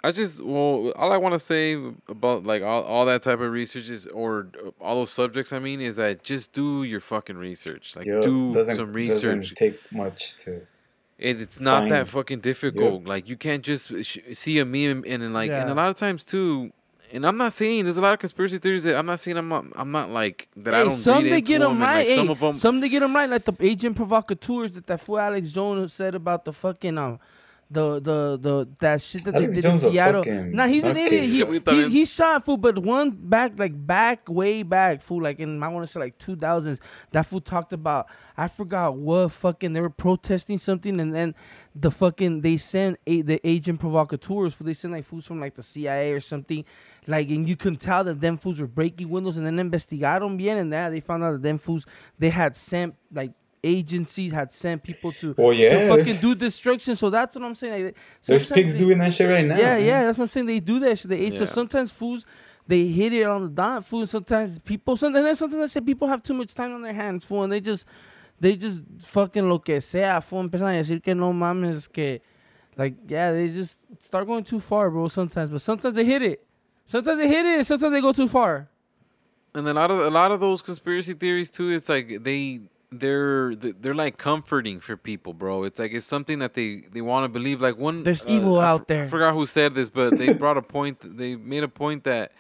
[0.04, 1.74] I just well, all I want to say
[2.08, 5.54] about like all, all that type of research is or uh, all those subjects.
[5.54, 7.96] I mean, is that just do your fucking research.
[7.96, 9.52] Like Yo, do some research.
[9.52, 10.66] Doesn't take much to.
[11.24, 13.06] It, it's not that fucking difficult.
[13.06, 15.96] Like you can't just sh- see a meme and, then like and a lot of
[15.96, 16.74] times too.
[17.14, 19.48] And I'm not saying there's a lot of conspiracy theories that I'm not saying I'm
[19.48, 22.10] not I'm not like that I don't some read they into get them them, right.
[22.10, 24.88] And, like, some of them some they get them right, like the agent provocateurs that
[24.88, 27.20] that fool Alex Jones said about the fucking um,
[27.70, 30.24] the the the that shit that Alex they did Jones in Seattle.
[30.24, 31.08] fucking Nah, he's an nutcase.
[31.08, 31.24] idiot.
[31.30, 35.02] He, Yeah, we thought he, he shot fool, but one back like back way back
[35.02, 36.80] fool, like in I want to say like two thousands.
[37.12, 38.08] That fool talked about
[38.38, 41.36] I forgot what fucking they were protesting something, and then
[41.76, 44.54] the fucking they sent a, the agent provocateurs.
[44.54, 46.66] Fool, they sent like fools from like the CIA or something.
[47.08, 50.58] Like and you can tell that them fools were breaking windows, and then investigaron bien,
[50.58, 51.86] and that they found out that them fools
[52.20, 53.32] they had sent like
[53.64, 56.96] agencies had sent people to, Well, yeah, to fucking do destruction.
[56.96, 57.86] So that's what I'm saying.
[57.86, 59.58] Like, There's pigs they- doing that shit right now.
[59.58, 59.86] yeah, man.
[59.86, 60.46] yeah, that's what I'm saying.
[60.48, 61.10] They do that shit.
[61.10, 61.38] They age.
[61.38, 62.26] So sometimes fools
[62.68, 63.86] they hit it on the dot.
[63.86, 64.06] Fool.
[64.08, 64.96] Sometimes people.
[64.96, 67.26] Some, and then sometimes I say people have too much time on their hands.
[67.26, 67.86] Fool, and they just
[68.40, 70.20] they just fucking lo que sea.
[70.22, 72.20] Fool, empiezan a decir que no mames que
[72.78, 75.08] like yeah they just start going too far, bro.
[75.08, 76.46] Sometimes, but sometimes they hit it.
[76.86, 77.58] Sometimes they hit it.
[77.60, 78.70] and Sometimes they go too far.
[79.54, 81.70] and a lot of a lot of those conspiracy theories too.
[81.70, 82.62] It's like they
[83.00, 85.64] they're they're like comforting for people, bro.
[85.64, 87.62] It's like it's something that they they want to believe.
[87.62, 89.04] Like one, uh, There's evil I out f- there.
[89.06, 91.18] I forgot who said this, but they brought a point.
[91.18, 92.32] They made a point that,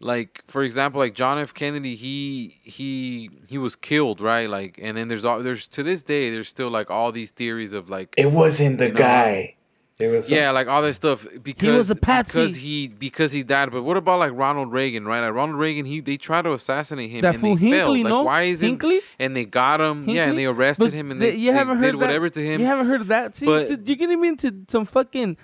[0.00, 1.52] like for example, like John F.
[1.54, 4.48] Kennedy, he he he was killed, right?
[4.48, 7.72] Like, and then there's all there's to this day there's still like all these theories
[7.72, 8.94] of like It wasn't the know?
[8.94, 9.54] guy.
[10.00, 10.28] It was.
[10.28, 12.38] some- yeah, like all that stuff because was a patsy.
[12.40, 13.70] because he because he died.
[13.72, 15.20] But what about like Ronald Reagan, right?
[15.20, 17.96] Like Ronald Reagan, he they tried to assassinate him That and fool they failed.
[17.96, 18.22] Hinckley, Like no?
[18.22, 19.00] why isn't Hinckley?
[19.18, 20.08] and they got him?
[20.08, 21.98] Yeah, and they arrested But him and the- they, you they haven't did heard that-
[21.98, 22.60] whatever to him.
[22.60, 23.34] You haven't heard of that?
[23.36, 25.36] See, but, you're getting me into some fucking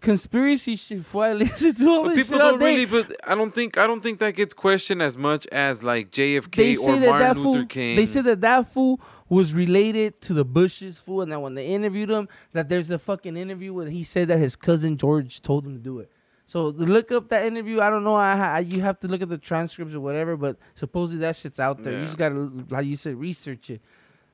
[0.00, 2.84] conspiracy shit before I listen to all But this people shit all don't really.
[2.84, 6.50] But I don't think I don't think that gets questioned as much as like JFK
[6.56, 7.66] they or say that Martin that Luther fool.
[7.66, 7.96] King.
[7.96, 9.00] They said that that fool
[9.32, 12.98] was related to the Bushes fool, and that when they interviewed him, that there's a
[12.98, 16.10] fucking interview where he said that his cousin George told him to do it.
[16.46, 17.80] So look up that interview.
[17.80, 18.14] I don't know.
[18.14, 21.58] I, I you have to look at the transcripts or whatever, but supposedly that shit's
[21.58, 21.94] out there.
[21.98, 23.80] You just gotta, like you said, research it.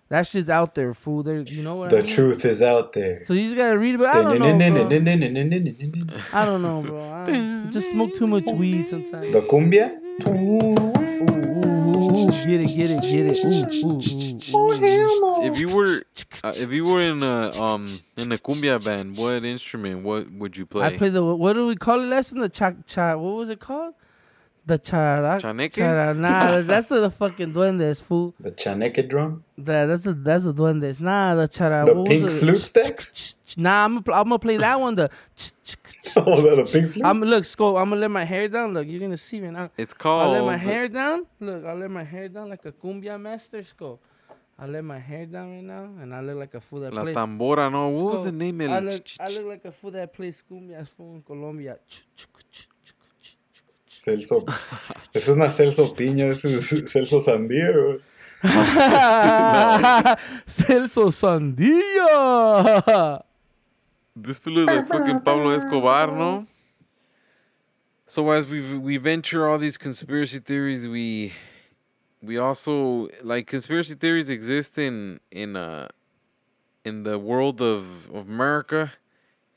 [0.08, 1.22] That shit's out there, fool.
[1.22, 2.14] There's, you know what I The mean?
[2.16, 3.24] truth is out there.
[3.24, 4.40] So you just gotta read about it.
[4.40, 6.18] But I don't know, bro.
[6.32, 7.12] I don't know, bro.
[7.12, 9.32] I just smoke too much weed sometimes.
[9.32, 9.96] The cumbia?
[10.26, 10.74] Ooh,
[11.98, 13.44] ooh, get it, get it, get it.
[13.44, 13.88] Ooh,
[14.56, 15.44] ooh, ooh, ooh.
[15.44, 16.02] if you were
[16.44, 20.56] uh, if you were in a um in a cumbia band, what instrument what would
[20.56, 20.86] you play?
[20.86, 22.06] I play the what do we call it?
[22.06, 23.16] Lesson the cha cha.
[23.16, 23.94] What was it called?
[24.68, 25.38] The chara.
[25.40, 25.72] Chaneque?
[25.80, 28.34] chara- Nah, that's the fucking duendes fool.
[28.38, 29.42] The chaneque drum?
[29.56, 31.00] That that's the that's the duendes.
[31.00, 31.84] Nah, the chara.
[31.86, 32.38] The what was pink it?
[32.40, 33.36] flute stacks?
[33.56, 34.94] Nah, I'm gonna I'm gonna play that one.
[34.94, 35.10] The
[36.16, 37.04] Oh, the, the pink flute?
[37.06, 37.76] I'm look, Scope.
[37.78, 38.74] I'm gonna let my hair down.
[38.74, 39.70] Look, you're gonna see me now.
[39.78, 40.20] it's called.
[40.22, 40.46] I'll called.
[40.46, 41.26] let my hair down.
[41.40, 43.62] Look, I'll let my hair down like a cumbia master.
[43.62, 44.00] Scope.
[44.60, 47.02] I'll let my hair down right now, and I look like a fool that La
[47.04, 47.16] plays.
[47.16, 47.88] tambora, no.
[47.88, 48.60] What was the name?
[48.62, 51.78] I look, I look like a fool that plays cumbia fool in Colombia.
[53.98, 54.44] Celso.
[55.12, 57.72] Eso es una Celso Piña, eso es Celso Sandía.
[57.72, 58.00] bro.
[60.46, 61.64] Celso Sandilla.
[64.14, 66.46] This fool is like fucking Pablo Escobar, no?
[68.06, 71.32] So as we we venture all these conspiracy theories, we
[72.22, 75.88] we also like conspiracy theories exist in in uh
[76.84, 78.92] in the world of, of America,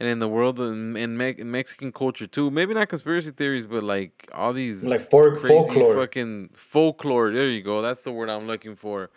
[0.02, 2.50] and in the world in, in, Me- in Mexican culture too.
[2.50, 5.96] Maybe not conspiracy theories, but like all these Like folk- crazy folklore.
[5.96, 7.32] fucking folklore.
[7.32, 7.82] There you go.
[7.82, 9.12] That's the word I'm looking for.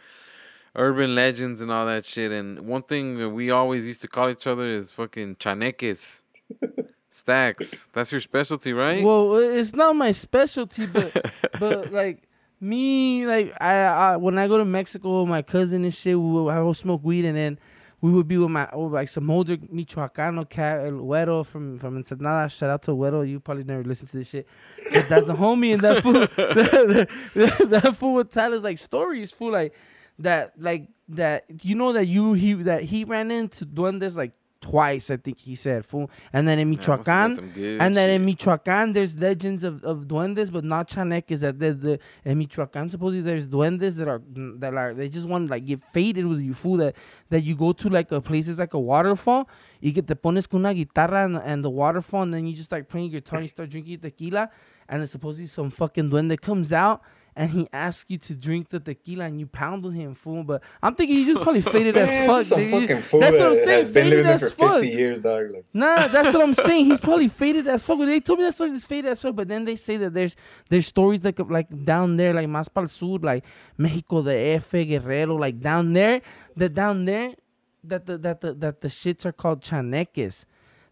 [0.76, 2.30] Urban legends and all that shit.
[2.32, 6.22] And one thing we always used to call each other is fucking chaneques.
[7.10, 7.88] Stacks.
[7.92, 9.02] That's your specialty, right?
[9.02, 12.24] Well, uh, it's not my specialty, but but like
[12.60, 16.58] me, like I, I when I go to Mexico my cousin and shit, we, I
[16.60, 17.58] will smoke weed and then
[18.04, 21.96] we would be with my with like some older Michoacano cat, El Güero from from
[21.96, 22.50] Ensenada.
[22.50, 23.26] Shout out to Güero.
[23.26, 24.46] You probably never listened to this shit.
[24.92, 28.76] But that's a homie, and that fool, that, that, that fool would tell us like
[28.76, 29.74] stories, fool, like
[30.18, 31.46] that, like that.
[31.62, 34.32] You know that you he that he ran into duendes like
[34.64, 35.10] twice.
[35.10, 37.78] I think he said, fool, and then in Yeah, must have got Michoacan.
[37.80, 38.20] And then shit.
[38.20, 41.40] in Michoacan, there's legends of, of duendes, but not chaneques.
[41.40, 44.22] That the, the in Michoacan, supposedly there's duendes that are
[44.58, 46.78] that are they just want to like get faded with you, fool.
[46.78, 46.96] That
[47.28, 49.48] that you go to like a places like a waterfall,
[49.80, 52.72] you get te pones con una guitarra and, and the waterfall, and then you just
[52.72, 54.48] like playing guitar, and you start drinking tequila,
[54.88, 57.02] and then supposedly some fucking duende comes out.
[57.36, 60.44] And he asks you to drink the tequila and you pound with him, fool.
[60.44, 62.44] But I'm thinking he just probably faded as fuck.
[62.44, 62.70] some nigga.
[62.80, 63.68] fucking fool That's what I'm saying.
[63.78, 64.82] has been living there for fuck.
[64.82, 65.50] 50 years, dog.
[65.52, 66.86] Like, Nah, that's what I'm saying.
[66.86, 67.98] He's probably faded as fuck.
[67.98, 70.36] They told me that story is faded as fuck, but then they say that there's
[70.68, 73.44] there's stories like like down there, like más para el sur, like
[73.76, 76.22] Mexico de F, Guerrero, like down there,
[76.56, 77.34] that down there,
[77.82, 80.44] that the that the that the shits are called chaneques.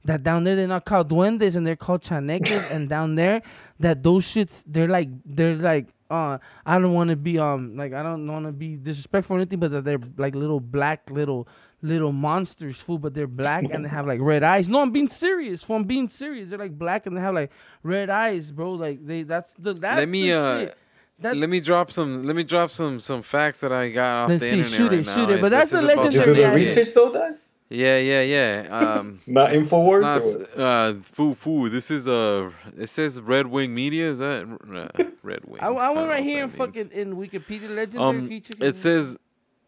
[0.04, 3.42] That down there they're not called duendes and they're called chaneques, and down there
[3.78, 7.92] that those shits they're like they're like uh I don't want to be um like
[7.92, 11.48] I don't want to be disrespectful or anything, but that they're like little black little
[11.80, 14.68] little monsters, fool, but they're black and they have like red eyes.
[14.68, 15.62] No, I'm being serious.
[15.64, 16.50] Fool, I'm being serious.
[16.50, 17.50] They're like black and they have like
[17.82, 18.72] red eyes, bro.
[18.72, 20.78] Like they that's the that's Let me the uh shit.
[21.18, 24.28] That's let me drop some let me drop some some facts that I got off
[24.30, 25.14] Let's the see, internet shoot right it, now.
[25.14, 25.34] shoot it.
[25.34, 27.34] If But that's this the is did you do the research, though, dog?
[27.72, 28.68] Yeah, yeah, yeah.
[28.70, 31.68] Um Not it's Infowars not or uh foo foo.
[31.68, 35.62] This is uh it says Red Wing Media, is that uh, Red Wing?
[35.62, 38.54] I, I went know right here in fucking in Wikipedia legendary um creature.
[38.60, 39.16] it says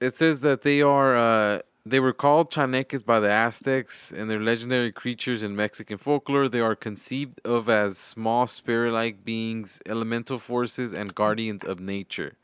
[0.01, 4.41] it says that they are uh they were called chaneques by the Aztecs and they're
[4.41, 6.49] legendary creatures in Mexican folklore.
[6.49, 12.37] They are conceived of as small spirit-like beings, elemental forces, and guardians of nature.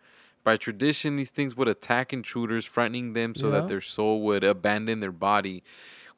[0.42, 3.60] By tradition, these things would attack intruders, frightening them so Yeah.
[3.60, 5.62] that their soul would abandon their body,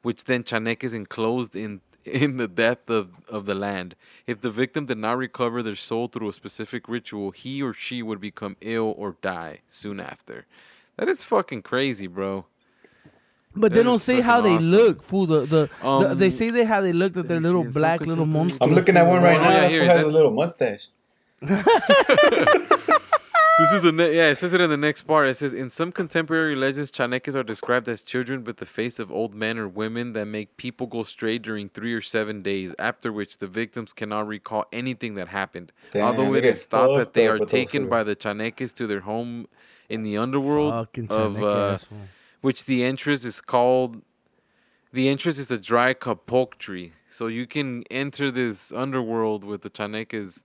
[0.01, 3.95] which then Chanek is enclosed in in the death of, of the land.
[4.27, 8.01] If the victim did not recover their soul through a specific ritual, he or she
[8.03, 10.45] would become ill or die soon after.
[10.97, 12.45] That is fucking crazy, bro.
[13.55, 14.69] But they don't is say how they awesome.
[14.71, 15.27] look, fool.
[15.27, 17.55] The, the, the Um, they say they how they look that they're let me see,
[17.57, 18.59] little black little contemporary- monsters.
[18.61, 19.49] I'm looking at one right Oh, now.
[19.51, 20.87] yeah, that here, fool has a little mustache.
[23.63, 24.27] This is a ne- yeah.
[24.27, 25.29] It says it in the next part.
[25.29, 29.09] It says in some contemporary legends, chaneques are described as children with the face of
[29.09, 32.75] old men or women that make people go stray during three or seven days.
[32.77, 35.71] After which the victims cannot recall anything that happened.
[35.91, 38.85] Damn, Although they it get is thought that they are taken by the chaneques to
[38.85, 39.47] their home
[39.87, 41.77] in the underworld, Fucking of uh,
[42.41, 44.01] which the entrance is called.
[44.91, 49.69] The entrance is a dry kapok tree, so you can enter this underworld with the
[49.69, 50.43] chaneques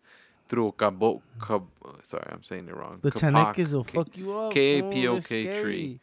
[0.49, 1.21] through a kabo.
[1.47, 1.67] Kab,
[2.03, 2.99] sorry, I'm saying it wrong.
[3.03, 3.55] The Kapak.
[3.55, 4.53] chaneques will fuck you up.
[4.53, 6.01] K-A-P-O-K tree.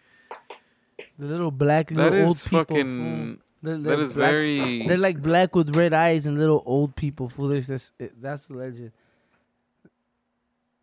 [1.19, 2.59] The little black That little old people.
[2.59, 3.35] fucking.
[3.35, 3.41] fool.
[3.63, 4.87] They're, That they're is black- very.
[4.87, 7.27] They're like black with red eyes and little old people.
[7.29, 7.47] Fool.
[7.49, 8.91] There's this, it, that's the legend.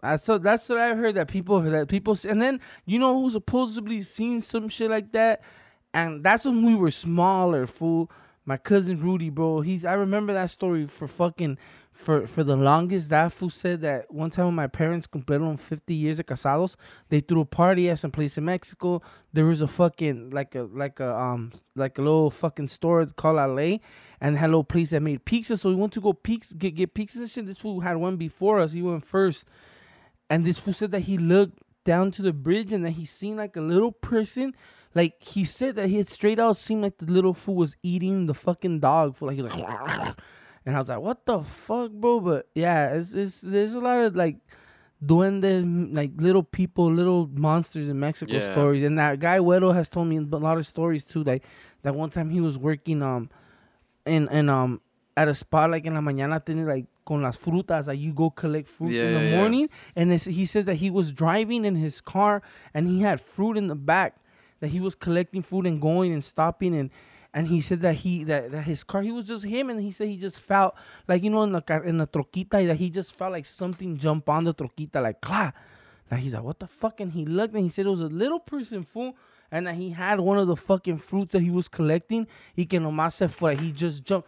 [0.05, 3.31] I so that's what I heard that people that people and then you know who
[3.31, 5.43] supposedly seen some shit like that,
[5.95, 7.69] and that's when we were smaller.
[7.69, 8.11] Fool,
[8.45, 9.61] my cousin Rudy, bro.
[9.61, 11.57] He's I remember that story for fucking
[11.93, 13.11] for for the longest.
[13.11, 16.75] That fool said that one time when my parents completed 50 years of casados,
[17.11, 19.03] they threw a party at some place in Mexico.
[19.33, 23.37] There was a fucking like a like a um like a little fucking store called
[23.37, 23.79] LA,
[24.21, 25.57] and had a little place that made pizza.
[25.57, 27.47] So we went to go pizza get get pizzas and shit.
[27.47, 28.73] This fool had one before us.
[28.73, 29.45] He went first,
[30.29, 33.37] and this fool said that he looked down to the bridge and that he seen
[33.37, 34.55] like a little person.
[34.95, 38.27] Like he said that he had straight out seemed like the little fool was eating
[38.27, 39.17] the fucking dog.
[39.17, 40.15] For like he's like,
[40.65, 42.21] and I was like, what the fuck, bro?
[42.21, 44.37] But yeah, it's it's there's a lot of like
[45.05, 48.41] duendes, like little people, little monsters in Mexico Yeah.
[48.53, 48.83] stories.
[48.83, 51.25] And that guy Güero has told me a lot of stories too.
[51.25, 51.45] Like
[51.83, 53.31] that one time he was working um
[54.07, 54.81] in in um
[55.17, 58.31] at a spot like in la mañana tiene like con las frutas like you go
[58.31, 61.75] collect fruit Yeah, in the yeah, morning and he says that he was driving in
[61.75, 62.41] his car
[62.73, 64.17] and he had fruit in the back
[64.61, 66.91] that he was collecting food and going and stopping and
[67.35, 69.91] and he said that he that, that his car he was just him and he
[69.91, 70.75] said he just felt
[71.09, 73.97] like you know in the car in the troquita that he just felt like something
[73.97, 75.53] jump on the troquita like cla
[76.11, 78.07] like he's like what the fuck and he looked and he said it was a
[78.07, 79.15] little person fool
[79.53, 82.27] and that he had one of the fucking fruits that he was collecting.
[82.57, 83.55] He que nomás se fue.
[83.55, 84.27] He just jumped,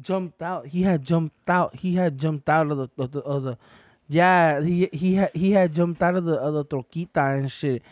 [0.00, 0.66] jumped out.
[0.66, 1.74] He had jumped out.
[1.74, 3.58] He had jumped out of the of the, of the
[4.06, 4.60] yeah.
[4.60, 7.82] He he had he had jumped out of the of the troquita and shit.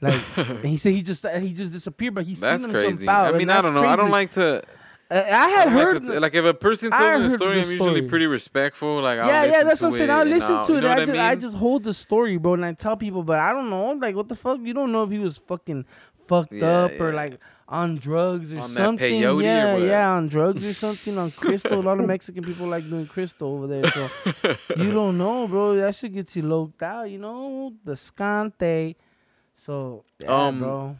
[0.00, 3.06] Like and he said he just he just disappeared, but he That's seen him crazy.
[3.06, 3.34] jump out.
[3.34, 3.84] I mean, I don't know.
[3.84, 4.62] I don't like to.
[5.10, 7.34] Uh, I I had don't heard like, to, like if a person I tells me
[7.34, 9.00] a story, I'm usually pretty respectful.
[9.00, 10.10] Like, yeah, yeah, that's what I'm saying.
[10.10, 10.84] I listen to it.
[10.84, 13.52] I just, I I just hold the story, bro, and I tell people, but I
[13.52, 14.60] don't know, like, what the fuck?
[14.62, 15.86] You don't know if he was fucking
[16.26, 19.18] fucked Yeah, up or like on drugs or On something.
[19.18, 21.80] yeah, yeah, on drugs or something, on crystal.
[21.80, 24.10] A lot of Mexican people like doing crystal over there, so
[24.76, 25.74] you don't know, bro.
[25.76, 28.94] That shit gets you loped out, you know, the scante.
[29.58, 30.96] So, yeah, Um, bro.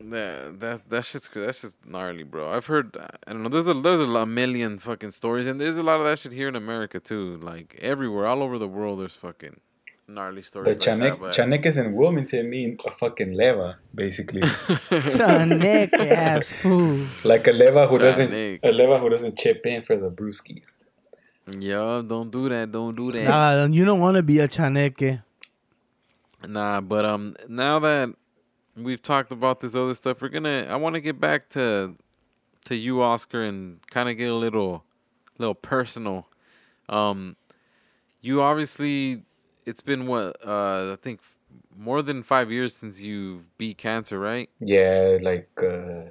[0.00, 2.50] That that that shit's that's just gnarly, bro.
[2.54, 2.94] I've heard
[3.26, 3.48] I don't know.
[3.48, 6.32] There's a there's a lo- million fucking stories, and there's a lot of that shit
[6.32, 7.38] here in America too.
[7.38, 9.56] Like everywhere, all over the world, there's fucking
[10.06, 10.66] gnarly stories.
[10.66, 14.42] The like chanek, that, chaneques in Wilmington mean a fucking leva, basically.
[15.18, 16.98] Chanek ass fool.
[17.24, 20.66] like a leva who doesn't a leva who doesn't chip in for the brewskis.
[21.58, 22.70] Yo, don't do that.
[22.70, 23.24] Don't do that.
[23.24, 25.20] Nah, you don't want to be a chaneque.
[26.48, 28.10] Nah, but um, now that
[28.76, 30.66] we've talked about this other stuff, we're gonna.
[30.68, 31.94] I want to get back to
[32.66, 34.84] to you, Oscar, and kind of get a little
[35.38, 36.28] little personal.
[36.88, 37.36] Um,
[38.20, 39.22] you obviously,
[39.66, 41.20] it's been what uh, I think
[41.76, 44.48] more than five years since you beat cancer, right?
[44.60, 46.10] Yeah, like uh,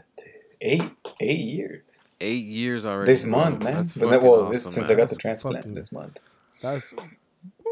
[0.61, 1.99] eight eight years.
[2.21, 3.11] Eight years already.
[3.11, 3.73] This month, man.
[3.73, 4.97] That's But then- fucking well, this awesome, since man.
[4.97, 6.19] I got the transplant fucking- this month.
[6.61, 6.93] That's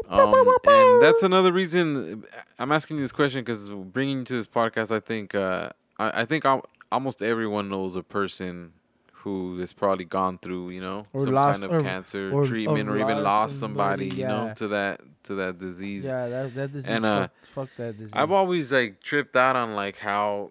[0.08, 0.34] um,
[0.66, 2.24] and that's another reason
[2.58, 6.22] I'm asking you this question because bringing you to this podcast, I think uh, I,
[6.22, 8.72] I think al- almost everyone knows a person
[9.12, 12.44] who has probably gone through, you know, Or some lost- kind of or- cancer or-
[12.44, 16.04] treatment, or or even lost lost somebody, somebody, you know, to that to that disease.
[16.06, 16.90] yeah, that that disease.
[16.90, 18.10] And, uh, fuck, fuck that disease.
[18.12, 20.50] I've always like tripped out on like how,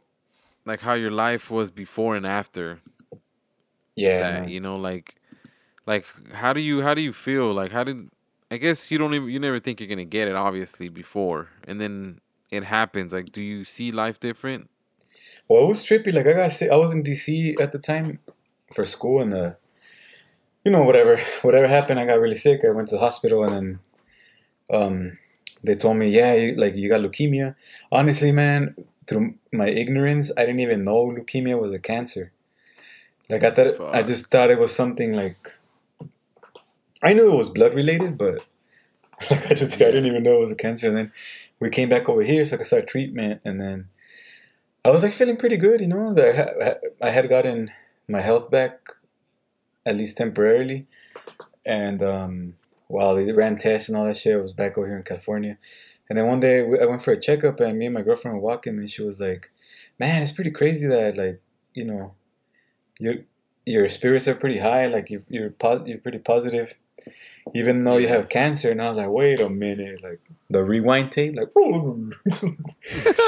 [0.65, 2.79] like how your life was before and after
[3.95, 5.15] Yeah, that you know like
[5.85, 8.09] like how do you how do you feel like how did
[8.51, 11.81] i guess you don't even you never think you're gonna get it obviously before and
[11.81, 12.19] then
[12.51, 14.69] it happens like do you see life different
[15.47, 16.13] Well, it was trippy.
[16.13, 16.71] Like I got sick.
[16.71, 18.19] I was in DC at the time
[18.73, 19.51] for school, and uh,
[20.63, 22.61] you know, whatever, whatever happened, I got really sick.
[22.65, 23.79] I went to the hospital, and then,
[24.71, 25.17] um,
[25.63, 27.55] they told me, yeah, you, like you got leukemia.
[27.91, 28.75] Honestly, man,
[29.07, 32.31] through my ignorance, I didn't even know leukemia was a cancer.
[33.29, 35.53] Like I thought, I just thought it was something like.
[37.03, 38.45] I knew it was blood related, but
[39.31, 40.87] like I just I didn't even know it was a cancer.
[40.87, 41.11] And then
[41.59, 43.89] we came back over here, so I could start treatment, and then.
[44.83, 46.13] I was like feeling pretty good, you know.
[46.13, 47.71] That I had, I had gotten
[48.07, 48.79] my health back,
[49.85, 50.87] at least temporarily,
[51.65, 52.55] and um,
[52.87, 55.57] while they ran tests and all that shit, I was back over here in California.
[56.09, 58.37] And then one day we- I went for a checkup, and me and my girlfriend
[58.37, 59.51] were walking, and she was like,
[59.99, 61.41] "Man, it's pretty crazy that like
[61.73, 62.15] you know,
[62.99, 63.15] your
[63.65, 64.87] your spirits are pretty high.
[64.87, 66.75] Like you you're po- you're pretty positive,
[67.53, 71.11] even though you have cancer." And I was like, "Wait a minute!" Like the rewind
[71.11, 72.15] tape, like, like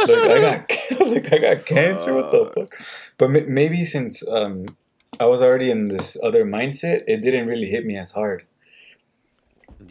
[0.10, 2.14] I got, I was like, I got cancer.
[2.14, 2.76] What the fuck?
[3.18, 4.66] But ma- maybe since um,
[5.20, 8.46] I was already in this other mindset, it didn't really hit me as hard.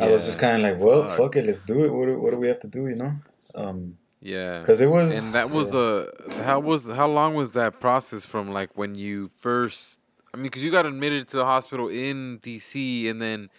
[0.01, 1.17] I was just kind of like, well, Fuck.
[1.19, 1.93] fuck it, let's do it.
[1.93, 2.89] What do, what do we have to do?
[2.89, 3.13] You know?
[3.55, 5.27] Um, yeah because it was.
[5.27, 8.95] and that was uh, a how was how long was that process from like when
[8.95, 9.99] you first
[10.33, 13.51] i mean because you got admitted to the hospital in dc and then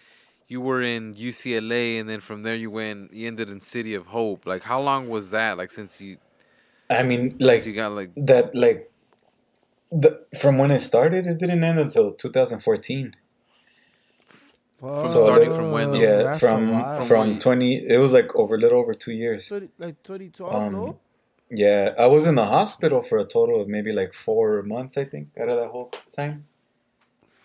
[0.54, 4.04] you were in ucla and then from there you went you ended in city of
[4.18, 6.12] hope like how long was that like since you
[6.90, 8.54] I mean, like you got like that.
[8.54, 8.90] Like
[9.90, 13.16] the from when it started, it didn't end until 2014.
[14.80, 16.00] Fuck, So starting from when, though?
[16.00, 16.68] yeah, that's from.
[16.96, 17.86] From from 20.
[17.88, 19.48] It was like over a little over two years.
[19.48, 20.98] 20, like 2012, Um, no?
[21.50, 25.04] Yeah, I was in the hospital for a total of maybe like four months, I
[25.04, 26.46] think, out of that whole time.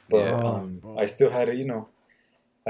[0.09, 0.41] But Yeah.
[0.45, 1.87] um, I still had it, you know,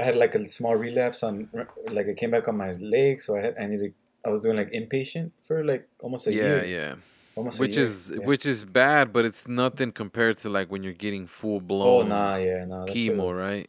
[0.00, 1.48] I had like a small relapse on,
[1.90, 3.92] like it came back on my leg, so I had I needed,
[4.24, 6.94] I was doing like inpatient for like almost a yeah year, yeah
[7.36, 8.24] almost a which is yeah.
[8.24, 12.06] which is bad but it's nothing compared to like when you're getting full blown.
[12.06, 13.68] oh nah, yeah, nah, chemo was- right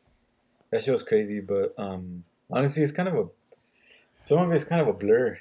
[0.71, 3.25] That shit was crazy, but um, honestly, it's kind of a,
[4.21, 5.37] some of it's kind of a blur.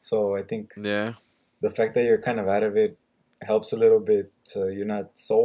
[0.00, 1.14] So I think yeah
[1.60, 2.98] the fact that you're kind of out of it
[3.40, 4.32] helps a little bit.
[4.44, 5.38] So you're not so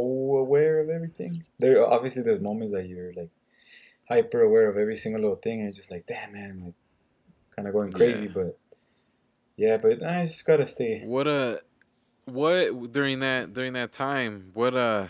[0.44, 1.44] aware of everything.
[1.58, 3.30] There obviously there's moments that you're like
[4.10, 6.74] hyper aware of every single little thing, and just like, damn man, like
[7.56, 8.26] kind of going crazy.
[8.26, 8.32] Yeah.
[8.34, 8.58] But
[9.56, 11.02] yeah, but I just gotta stay.
[11.04, 11.58] What uh,
[12.24, 14.50] what during that during that time?
[14.54, 15.08] What uh,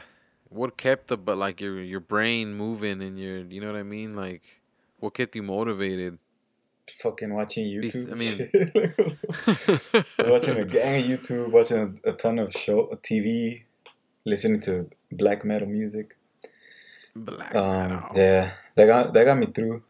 [0.48, 3.82] what kept the but like your your brain moving and your you know what I
[3.84, 4.14] mean?
[4.14, 4.42] Like,
[4.98, 6.18] what kept you motivated?
[7.02, 8.10] fucking watching YouTube.
[8.10, 10.04] I mean- shit.
[10.18, 13.62] I was watching a gang of YouTube, watching a, a ton of show TV,
[14.24, 16.16] listening to black metal music.
[17.14, 18.08] Black Um, metal.
[18.16, 19.82] yeah, that got that got me through.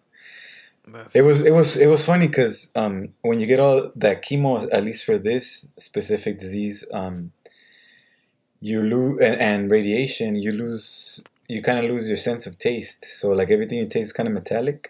[0.87, 4.25] That's- It was it was it was funny because um, when you get all that
[4.25, 5.45] chemo, at least for this
[5.79, 7.33] specific disease, um,
[8.61, 13.05] you lose and, and radiation, you lose you kind of lose your sense of taste.
[13.19, 14.81] So like everything you taste is kind of metallic,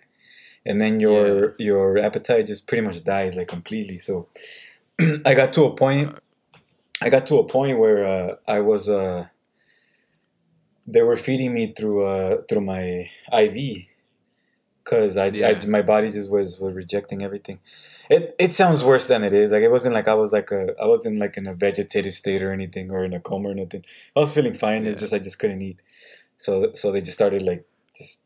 [0.65, 3.99] and then your your appetite just pretty much dies like completely.
[3.99, 4.29] So
[5.27, 6.17] I got to a point.
[7.03, 9.27] I got to a point where uh, I was uh,
[10.87, 13.57] they were feeding me through uh, through my IV
[14.85, 15.49] because I, Yeah.
[15.49, 17.61] I my body just was, was rejecting everything.
[18.09, 19.53] It it sounds worse than it is.
[19.53, 22.43] Like it wasn't like I was like a I wasn't like in a vegetative state
[22.43, 23.85] or anything or in a coma or nothing.
[24.17, 24.87] I was feeling fine.
[24.87, 25.79] It's just I just couldn't eat.
[26.37, 27.65] So so they just started like
[27.97, 28.23] just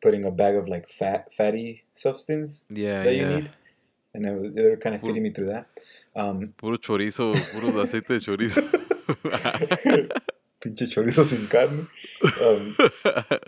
[0.00, 3.22] putting a bag of like fat fatty substance yeah, that yeah.
[3.22, 3.50] you need,
[4.12, 5.66] and it was, they were kind of feeding me through that.
[6.14, 8.62] Um, Puro chorizo, puro aceite de chorizo.
[10.60, 11.86] pinche chorizo sin carne.
[12.42, 12.76] Um,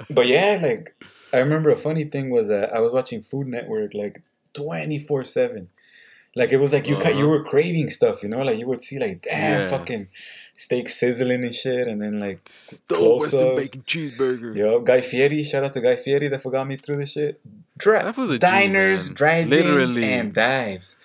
[0.11, 0.95] But yeah, like
[1.33, 4.23] I remember a funny thing was that I was watching Food Network like
[4.53, 5.69] twenty four seven.
[6.35, 7.29] Like it was like you ca- you Uh-huh.
[7.29, 8.43] were craving stuff, you know.
[8.43, 9.69] Like you would see like damn Yeah.
[9.69, 10.09] fucking
[10.55, 12.41] steak sizzling and shit, and then like
[12.89, 14.55] Close Western bacon cheeseburger.
[14.57, 17.41] yo Guy Fieri, shout out to Guy Fieri that forgot me through the shit.
[17.79, 20.05] Dri- That was a diners, drive-ins, Literally.
[20.05, 20.99] and dives.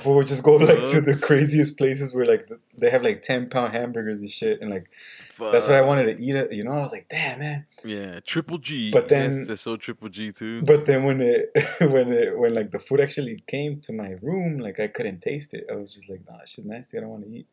[0.00, 3.48] Fool would just go like to the craziest places where like they have like ten
[3.48, 4.90] pound hamburgers and shit, and like
[5.38, 6.34] that's what I wanted to eat.
[6.34, 7.66] It, you know, I was like, damn man.
[7.84, 8.90] Yeah, triple G.
[8.90, 10.62] But then- yes, they're so triple G too.
[10.62, 14.58] But then when it when it when like the food actually came to my room,
[14.58, 15.66] like I couldn't taste it.
[15.70, 16.98] I was just like, nah, shit's nasty.
[16.98, 17.46] I don't want to eat.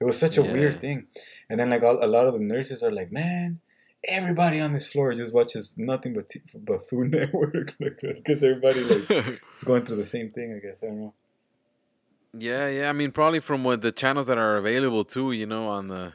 [0.00, 0.52] It was such a Yeah.
[0.52, 1.06] weird thing.
[1.50, 3.60] And then like all, a lot of the nurses are like, man,
[4.04, 9.10] everybody on this floor just watches nothing but t- but Food Network, because everybody like
[9.56, 10.54] is going through the same thing.
[10.54, 11.14] I guess I don't know.
[12.38, 12.88] Yeah, yeah.
[12.88, 15.32] I mean, probably from what the channels that are available too.
[15.32, 16.12] You know, on the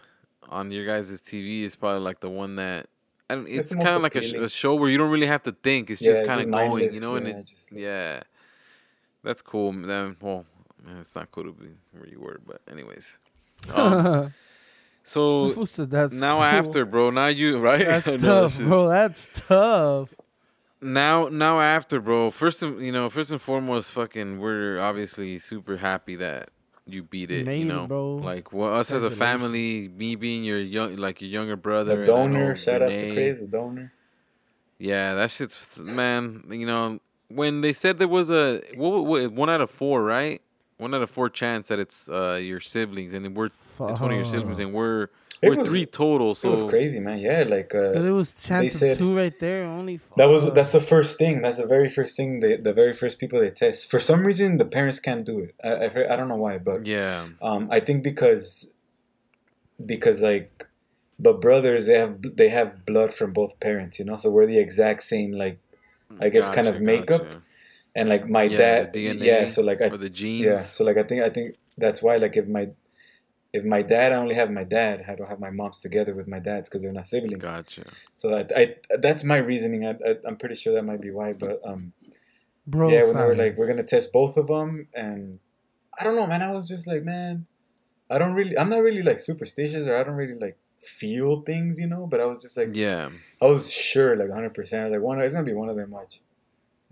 [0.49, 2.88] on your guys' TV is probably like the one that.
[3.30, 5.43] I don't, It's it's kind of like a, a show where you don't really have
[5.43, 5.89] to think.
[5.89, 7.15] It's Yeah, just kind of going, mindless, you know.
[7.15, 8.19] And yeah, it, just- yeah,
[9.24, 9.72] that's cool.
[9.72, 10.45] Then, well,
[10.86, 13.19] man, it's not cool to be where you were, but anyways.
[13.74, 14.34] Um,
[15.03, 16.43] so Who said that's now cool?
[16.43, 17.09] after, bro.
[17.09, 17.86] Now you right?
[17.86, 18.67] That's tough, shit.
[18.67, 18.89] bro.
[18.89, 20.13] That's tough.
[20.82, 22.32] Now, now after, bro.
[22.32, 26.50] First, and you know, first and foremost, fucking, we're obviously super happy that
[26.88, 27.46] you beat it.
[27.46, 28.16] Made you know, bro.
[28.16, 32.02] like well, us as a family, me being your young, like your younger brother, The
[32.02, 33.14] and I know donor, shout out to Renee.
[33.14, 33.94] Chris, the donor.
[34.80, 36.44] Yeah, that shit's man.
[36.50, 40.42] You know, when they said there was a what, what, one out of four, right?
[40.82, 44.18] One out of four chance that it's uh your siblings, and we're it's one of
[44.22, 45.04] your siblings, and we're
[45.44, 46.34] It we're was- three total.
[46.34, 47.20] So it was crazy, man.
[47.20, 49.64] Yeah, like uh, But it was chance said- two right there.
[49.80, 51.34] Only That was that's the first thing.
[51.44, 52.30] That's the very first thing.
[52.42, 53.80] They, the very first people they test.
[53.94, 55.52] For some reason, the parents can't do it.
[55.64, 58.74] I I've I don't know why, but yeah, um, I think because
[59.94, 60.66] because like
[61.20, 64.18] the brothers they have they have blood from both parents, you know.
[64.18, 65.58] So we're the exact same like
[66.20, 67.24] I guess kind of Gotcha, makeup.
[67.26, 67.42] gotcha.
[67.96, 68.94] And like my Yeah, dad.
[68.94, 70.46] the DNA yeah, so like I or the genes.
[70.46, 72.70] yeah, so like I think I think that's why like if my
[73.54, 76.28] if my dad I only have my dad, I don't have my moms together with
[76.28, 77.44] my dads because they're not siblings.
[77.44, 77.86] Gotcha.
[78.16, 79.86] So I, I that's my reasoning.
[79.86, 81.94] I, I I'm pretty sure that might be why, but um.
[82.68, 82.89] bro.
[82.89, 85.39] yeah, when they were like, we're gonna test both of them, and
[86.00, 86.42] I don't know, man.
[86.42, 87.46] I was just like, man,
[88.10, 91.78] I don't really, I'm not really like superstitious, or I don't really like feel things,
[91.78, 92.08] you know.
[92.08, 93.10] But I was just like, Yeah.
[93.42, 94.54] I was sure, like 100.
[94.54, 95.92] percent I was like, one, it's gonna be one of them.
[95.92, 96.22] Watch,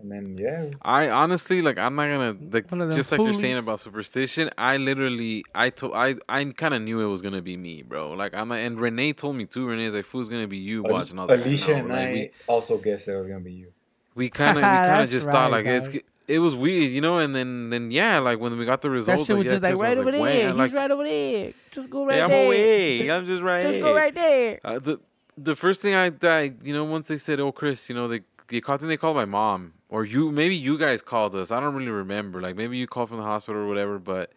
[0.00, 3.20] and then yeah, was, I honestly like I'm not gonna like One of just like
[3.20, 4.50] you're saying about superstition.
[4.56, 8.12] I literally I told I I kind of knew it was gonna be me, bro.
[8.12, 9.66] Like I'm like, and Renee told me too.
[9.66, 11.80] Renee's like, "Fool's gonna be you Al- watching." I was Alicia like, no.
[11.80, 13.72] and like, I we also guessed that it was gonna be you.
[14.14, 16.90] we kind of we kind of That's just thought right, like it's it was weird,
[16.92, 17.18] you know.
[17.18, 19.62] And then then yeah, like when we got the that results, shit was yeah, just
[19.62, 20.48] like right was over there.
[20.48, 21.52] He's like, right over there.
[21.70, 22.46] Just go right "Hey, I'm there.
[22.46, 23.10] away.
[23.16, 23.62] I'm just right.
[23.62, 24.60] Just go right there.
[24.64, 25.00] Uh, the
[25.36, 28.20] the first thing I, I you know once they said oh Chris you know they
[28.48, 31.50] they called I think they called my mom or you maybe you guys called us.
[31.50, 32.40] I don't really remember.
[32.40, 34.32] Like maybe you called from the hospital or whatever but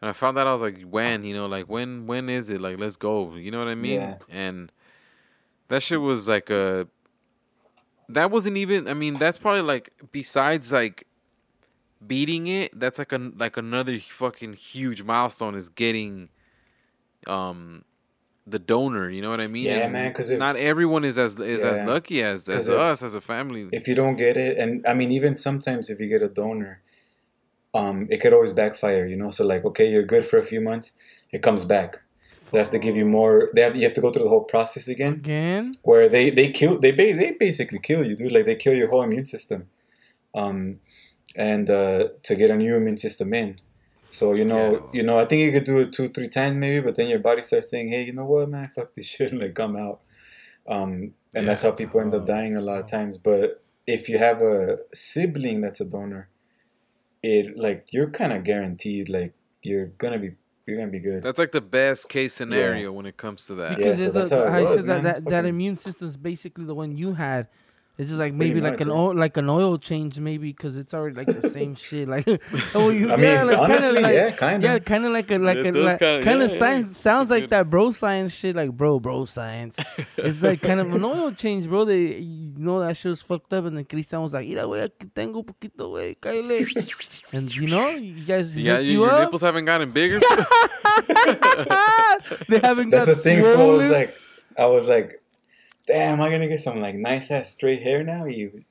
[0.00, 1.22] and I found out I was like when?
[1.22, 2.60] You know like when when is it?
[2.60, 3.36] Like let's go.
[3.36, 4.00] You know what I mean?
[4.00, 4.16] Yeah.
[4.28, 4.72] and
[5.68, 6.88] that shit was like a
[8.08, 11.06] that wasn't even I mean that's probably like besides like
[12.06, 16.28] beating it that's like a like another fucking huge milestone is getting
[17.26, 17.84] um
[18.46, 21.18] the donor you know what i mean Yeah, And man, 'cause if- not everyone is
[21.18, 24.16] as is as lucky as 'Cause as if- us as a family If you don't
[24.16, 26.82] get it, and I mean, even sometimes if you get a donor,
[27.72, 29.30] um, it could always backfire, you know.
[29.30, 30.92] So like, okay, you're good for a few months,
[31.32, 31.90] it comes back.
[32.46, 33.50] So they have to give you more.
[33.54, 35.14] They have you have to go through the whole process again.
[35.14, 35.70] Again?
[35.82, 38.32] where they they kill they ba- they basically kill you, dude.
[38.36, 39.60] Like they kill your whole immune system.
[40.34, 40.80] Um,
[41.50, 43.56] and uh, to get a new immune system in.
[44.14, 44.80] So you know, Yeah.
[44.98, 47.18] you know, I think you could do it two, three times maybe, but then your
[47.18, 50.00] body starts saying, "Hey, you know what, man, fuck this shit," and like come out.
[50.68, 53.18] Um, and that's how people end up dying a lot of times.
[53.18, 56.28] But if you have a sibling that's a donor,
[57.22, 60.32] it like you're kind of guaranteed, like you're gonna be,
[60.66, 61.22] you're gonna be good.
[61.22, 63.72] That's like the best case scenario when it comes to that.
[63.72, 65.02] Yeah, Because so that's the, how it how you was, said man.
[65.04, 67.48] that, It's that, that fucking- immune system's basically the one you had.
[67.96, 68.94] It's just like maybe like much, an yeah.
[68.94, 72.26] oil like an oil change maybe because it's already like the same shit like
[72.74, 74.84] oh you I mean, yeah, like, honestly, kinda like, yeah, kind yeah of.
[74.84, 76.58] kind of like a like It a like, kinda- yeah, yeah.
[76.58, 79.76] science It's sounds like good- that bro science shit like bro bro science
[80.16, 83.52] it's like kind of an oil change bro they you know that shit was fucked
[83.52, 86.66] up and then Cristian was like mira güey aquí tengo un poquito güey cállale
[87.32, 90.18] and you know you guys Yeah, you, you your up nipples haven't gotten bigger.
[92.48, 93.42] they haven't That's got the thing.
[93.42, 93.60] fool.
[93.60, 94.14] I was like,
[94.56, 95.20] I was like,
[95.86, 98.24] damn, am I gonna get some like nice ass straight hair now?
[98.24, 98.64] You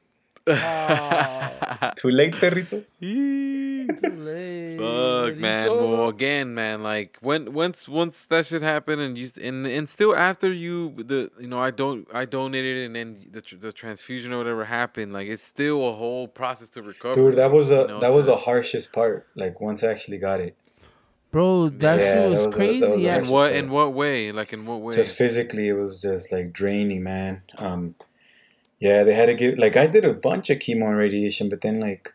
[1.95, 2.83] too late, perrito.
[3.01, 4.77] Eee, too late.
[4.77, 9.65] Fuck man, well again, man, like when once once that shit happened and you and
[9.65, 13.71] and still after you the you know I don't I donated and then the the
[13.71, 17.15] transfusion or whatever happened, like it's still a whole process to recover.
[17.15, 19.27] Dude, that was a you know, that was the harshest part.
[19.35, 20.57] Like once I actually got it,
[21.33, 22.87] Bro, that Yeah, shit that was was a- crazy.
[22.87, 23.17] was yeah.
[23.17, 24.31] in what in what way?
[24.31, 24.93] Like in what way?
[24.93, 27.41] just physically, it was just like draining, man.
[27.57, 27.95] Um,
[28.79, 31.61] yeah, they had to give like I did a bunch of chemo and radiation, but
[31.61, 32.13] then like,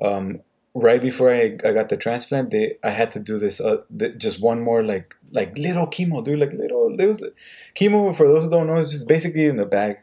[0.00, 0.40] um,
[0.74, 4.16] right before I, I got the transplant, they I had to do this uh th-
[4.16, 6.38] just one more like like little chemo, dude.
[6.38, 7.24] Like little there was
[7.74, 9.98] chemo for those who don't know, it's just basically in the bag,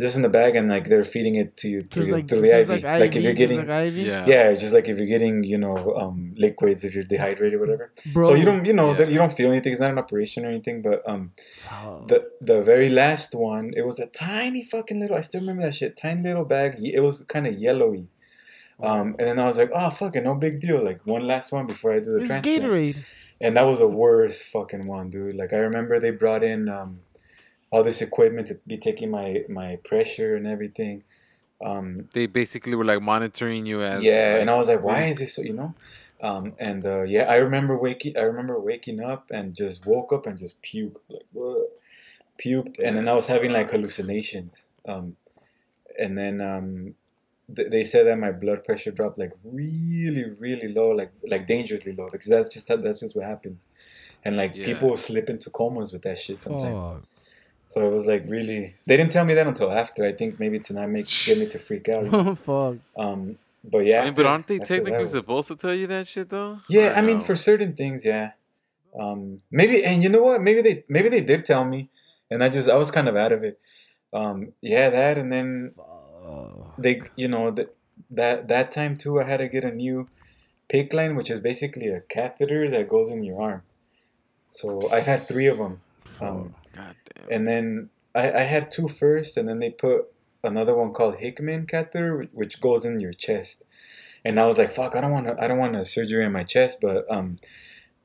[0.00, 2.60] just in the bag, and like they're feeding it to you through, like, through the
[2.60, 2.68] IV.
[2.68, 4.24] like, Like, if you're getting like yeah.
[4.26, 7.60] yeah, it's just like if you're getting you know um liquids if you're dehydrated, or
[7.60, 7.92] whatever.
[8.12, 8.98] Bro, So you don't you know Yeah.
[8.98, 9.72] that you don't feel anything.
[9.72, 12.08] It's not an operation or anything, but um Fuck.
[12.08, 15.16] the the very last one, it was a tiny fucking little.
[15.16, 15.96] I still remember that shit.
[15.96, 16.76] Tiny little bag.
[16.82, 18.08] It was kind of yellowy.
[18.82, 20.84] Um, and then I was like, oh fuck it, no big deal.
[20.84, 22.64] Like one last one before I do the It's transplant.
[22.64, 22.96] Gatorade.
[23.40, 25.36] And that was the worst fucking one, dude.
[25.36, 27.00] Like I remember they brought in um,
[27.74, 31.02] all this equipment to be taking my my pressure and everything.
[31.70, 35.18] Um, They basically were like monitoring you as yeah, and I was like, why is
[35.18, 35.34] this?
[35.34, 35.74] So, you know.
[36.28, 38.16] Um, and uh, yeah, I remember waking.
[38.16, 41.66] I remember waking up and just woke up and just puked, like "Ugh,"
[42.42, 44.64] puked, and then I was having like hallucinations.
[44.92, 45.16] Um,
[45.98, 46.94] and then um,
[47.54, 51.94] th- they said that my blood pressure dropped like really, really low, like like dangerously
[51.98, 53.66] low, because that's just that's just what happens.
[54.24, 54.66] And like Yeah.
[54.70, 56.78] people slip into comas with that shit sometimes.
[56.78, 57.13] Fuck.
[57.68, 58.74] So it was like really.
[58.86, 60.04] They didn't tell me that until after.
[60.04, 62.04] I think maybe to not make get me to freak out.
[62.04, 62.34] you know?
[62.34, 62.76] Fuck.
[62.96, 65.86] Um, but yeah, I mean, after- but aren't they technically was- supposed to tell you
[65.88, 66.60] that shit though?
[66.68, 68.32] Yeah, Or I mean, for certain things, yeah.
[68.98, 70.40] Um, maybe, and you know what?
[70.40, 71.88] Maybe they, maybe they did tell me,
[72.30, 73.58] and I just, I was kind of out of it.
[74.12, 76.76] Um, yeah, that, and then Fuck.
[76.78, 77.74] they, you know, that
[78.10, 80.06] that that time too, I had to get a new
[80.72, 83.62] PICC line, which is basically a catheter that goes in your arm.
[84.50, 85.80] So I had three of them,
[86.20, 87.28] um, God damn.
[87.30, 90.06] and then I, I had two first, and then they put
[90.42, 93.64] another one called Hickman catheter, which goes in your chest.
[94.24, 95.42] And I was like, "Fuck, I don't want to.
[95.42, 97.38] I don't want a surgery in my chest." But um,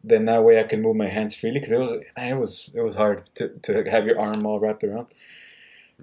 [0.03, 2.81] then that way I can move my hands freely because it was it was it
[2.81, 5.07] was hard to, to have your arm all wrapped around.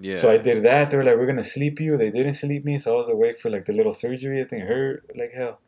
[0.01, 0.15] yeah.
[0.15, 0.91] So I did that.
[0.91, 3.39] They were like, "We're gonna sleep you." They didn't sleep me, so I was awake
[3.39, 4.41] for like the little surgery.
[4.41, 5.61] I think it hurt like hell.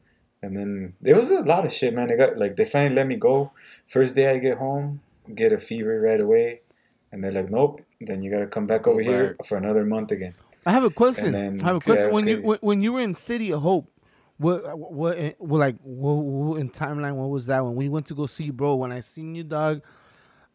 [0.42, 2.08] And then there was a lot of shit, man.
[2.08, 3.52] They got like they finally let me go.
[3.86, 5.00] First day I get home,
[5.34, 6.60] get a fever right away,
[7.12, 9.46] and they're like, "Nope." Then you gotta come back Go over here back.
[9.46, 10.34] for another month again.
[10.66, 11.32] I have a question.
[11.32, 12.04] then- I have a question.
[12.04, 12.46] it was when you crazy.
[12.46, 13.90] when, when you were in City of Hope,
[14.36, 17.14] what what, what like what, what in timeline?
[17.14, 18.74] What was that when we went to go see bro?
[18.76, 19.82] When I seen you, dog,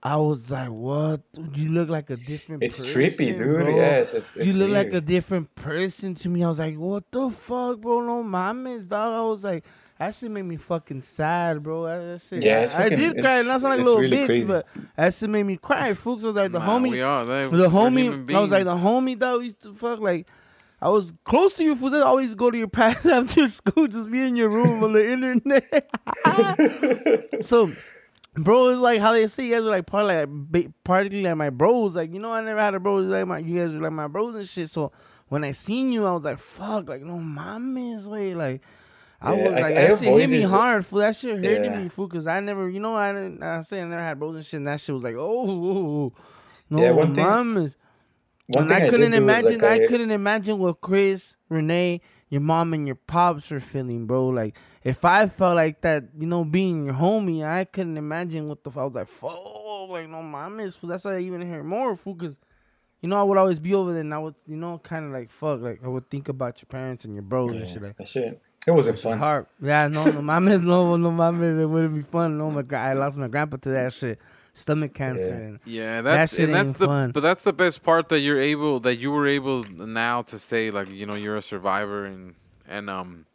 [0.01, 1.21] I was like, what?
[1.53, 2.63] You look like a different.
[2.63, 3.37] It's person, trippy, dude.
[3.37, 3.75] bro.
[3.75, 6.43] Yes, it's, it's you look like a different person to me.
[6.43, 8.01] I was like, what the fuck, bro?
[8.01, 9.13] No mames, dog.
[9.13, 9.65] I was like,
[10.05, 11.83] that shit made me fucking sad, bro.
[11.83, 12.43] That, that shit.
[12.43, 13.39] Yeah, I, it's I fucking- did cry.
[13.39, 14.47] it's- Not sound like a little really bitch, crazy.
[14.47, 15.93] but that shit made me cry.
[15.93, 16.91] Fuchs was like the Nah, homie.
[16.91, 17.25] We are.
[17.25, 19.99] They, The homie, I was like the homie that we used to fuck.
[19.99, 20.27] Like,
[20.81, 22.01] I was close to you for that.
[22.01, 25.09] I always go to your past after school, just be in your room on the
[25.13, 25.89] internet.
[27.45, 27.71] so,
[28.35, 31.37] bro, it's like how they say you guys are like part like ba- partly like
[31.37, 31.95] my bros.
[31.95, 33.39] Like, you know, I never had a bro like my.
[33.39, 34.69] You guys are like my bros and shit.
[34.69, 34.91] So
[35.29, 38.61] when I seen you, I was like, fuck, like no mames, way, like.
[39.25, 40.49] I was like, I that shit hit me it.
[40.49, 40.99] hard, fool.
[40.99, 41.79] That shit hurted Yeah.
[41.83, 44.35] me, fool, because I never, you know, I didn't, I say I never had bros
[44.35, 46.11] and shit, and that shit was like, oh,
[46.69, 47.23] no, Yeah, one thing-.
[47.23, 49.61] One and thing I I, couldn't imagine.
[49.61, 54.27] like, I, couldn't imagine what Chris, Renee, your mom, and your pops were feeling, bro.
[54.27, 58.63] Like if I felt like that, you know, being your homie, I couldn't imagine what
[58.63, 58.69] the.
[58.71, 59.37] f- I was like, fuck,
[59.89, 60.89] like no mames, fool.
[60.89, 62.37] That's why I even hear more, fool, because.
[63.01, 65.11] You know, I would always be over there, and I would, you know, kind of
[65.11, 65.59] like fuck.
[65.59, 67.81] Like I would think about your parents and your bros and shit.
[67.81, 68.41] Like, that shit.
[68.65, 69.17] It wasn't It's fun.
[69.17, 69.45] hard.
[69.61, 71.59] Yeah, no, no mames, no, no mames.
[71.61, 72.37] It wouldn't be fun.
[72.37, 74.19] No, my gra- I lost my grandpa to that shit.
[74.53, 75.27] Stomach cancer.
[75.29, 75.35] Yeah.
[75.47, 77.11] And Yeah, that's shit and that's ain't the fun.
[77.11, 80.69] but that's the best part that you're able that you were able now to say
[80.69, 82.35] like you know you're a survivor and
[82.67, 83.25] and um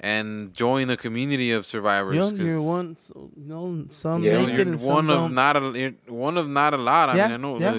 [0.00, 2.14] and join a community of survivors.
[2.14, 4.76] you know, you're 'cause, one, so, you know, some Yeah, You know, make it you're
[4.78, 5.34] one of don't.
[5.34, 7.10] not a you're one of not a lot.
[7.10, 7.70] I Yeah, mean, I know yeah.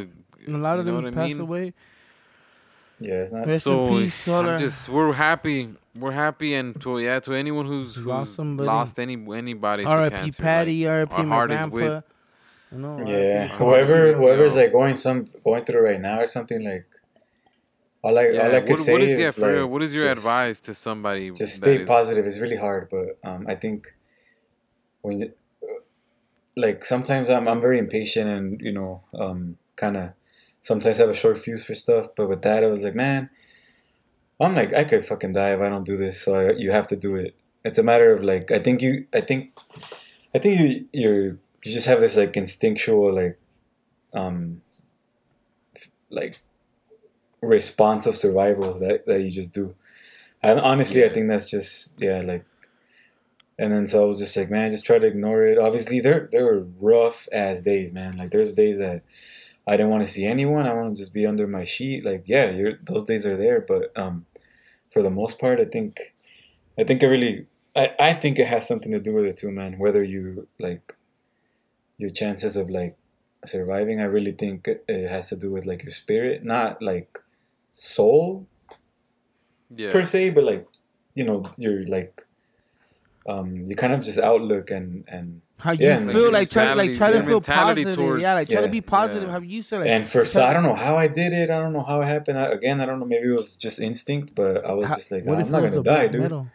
[0.46, 1.40] the- a lot of them what I pass mean?
[1.40, 1.74] away.
[3.02, 3.48] Yeah, it's not.
[3.48, 7.66] Rest so in peace, I'm just we're happy we're happy and to yeah to anyone
[7.66, 8.68] who's, who's Lost somebody.
[8.68, 10.16] lost any anybody to R.I.P.
[10.16, 10.42] cancer.
[10.44, 11.14] Patty, like, R.I.P.
[11.14, 11.76] our my heart is grandpa.
[11.76, 12.04] with-
[12.72, 13.54] You know, yeah, R.I.P.
[13.58, 16.86] whoever you whoever's like going some going through right now or something like.
[18.04, 19.72] All I yeah, all I could what, say what is yeah is for real, like,
[19.72, 21.32] what is your just- advice to somebody?
[21.32, 22.26] Just stay is- positive.
[22.26, 23.94] It's really hard, but um, I think
[25.02, 25.34] when you,
[26.56, 30.10] like sometimes I'm I'm very impatient and you know um kind of
[30.62, 32.08] sometimes have a short fuse for stuff.
[32.16, 33.30] But with that, I was like, man,
[34.40, 36.22] I'm like I could fucking die if I don't do this.
[36.22, 37.36] So I, you have to do it.
[37.66, 39.52] It's a matter of like I think you I think
[40.34, 41.26] I think you you're
[41.64, 43.38] you just have this like instinctual like
[44.14, 44.62] um
[46.10, 46.42] like
[47.42, 49.76] response of survival that, that you just do.
[50.44, 52.46] And honestly, I think that's just yeah, like.
[53.60, 55.60] And then so I was just like, man, just try to ignore it.
[55.60, 58.18] Obviously, there there were rough ass days, man.
[58.18, 59.04] Like there's days that
[59.68, 60.66] I didn't want to see anyone.
[60.66, 62.04] I want to just be under my sheet.
[62.06, 64.26] Like yeah, you're those days are there, but um,
[64.90, 66.14] for the most part, I think,
[66.78, 67.46] I think it really,
[67.76, 69.78] I I think it has something to do with it too, man.
[69.78, 70.96] Whether you like,
[71.98, 72.98] your chances of like
[73.46, 77.20] surviving, I really think it has to do with like your spirit, not like
[77.72, 78.48] soul
[79.70, 79.92] Yeah.
[79.92, 80.68] per se, but like
[81.14, 82.26] you know your like
[83.28, 86.76] um you kind of just outlook and and How you Yeah, feel like try to
[86.76, 87.96] like try to feel positive.
[87.96, 89.28] towards- yeah, like try to be positive.
[89.30, 89.34] Yeah.
[89.36, 91.50] How you said like and for so I don't know how I did it.
[91.50, 92.38] I don't know how it happened.
[92.40, 93.06] I, again, I don't know.
[93.06, 95.84] Maybe it was just instinct, but I was how- just like, what I'm not gonna
[95.84, 96.22] die, dude.
[96.22, 96.48] metal?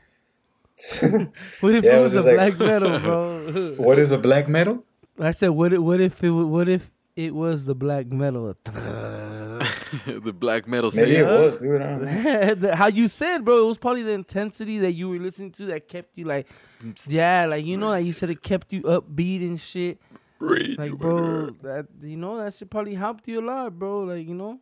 [1.60, 3.74] What if Yeah, it it was, was a just like- black metal, bro?
[3.76, 4.84] what is a black metal?
[5.18, 5.72] I said, what?
[5.72, 6.30] If, what if it?
[6.30, 8.54] What if it was the black metal?
[10.06, 11.20] the black metal Maybe scene.
[11.20, 11.80] it was, dude.
[11.82, 12.54] I don't know.
[12.56, 13.56] The- How you said, bro?
[13.64, 16.46] It was probably the intensity that you were listening to that kept you like,
[17.08, 20.00] yeah, like you know, like you said, it kept you upbeat and shit.
[20.40, 24.00] Like, bro, that you know that shit probably helped you a lot, bro.
[24.00, 24.60] Like, you know.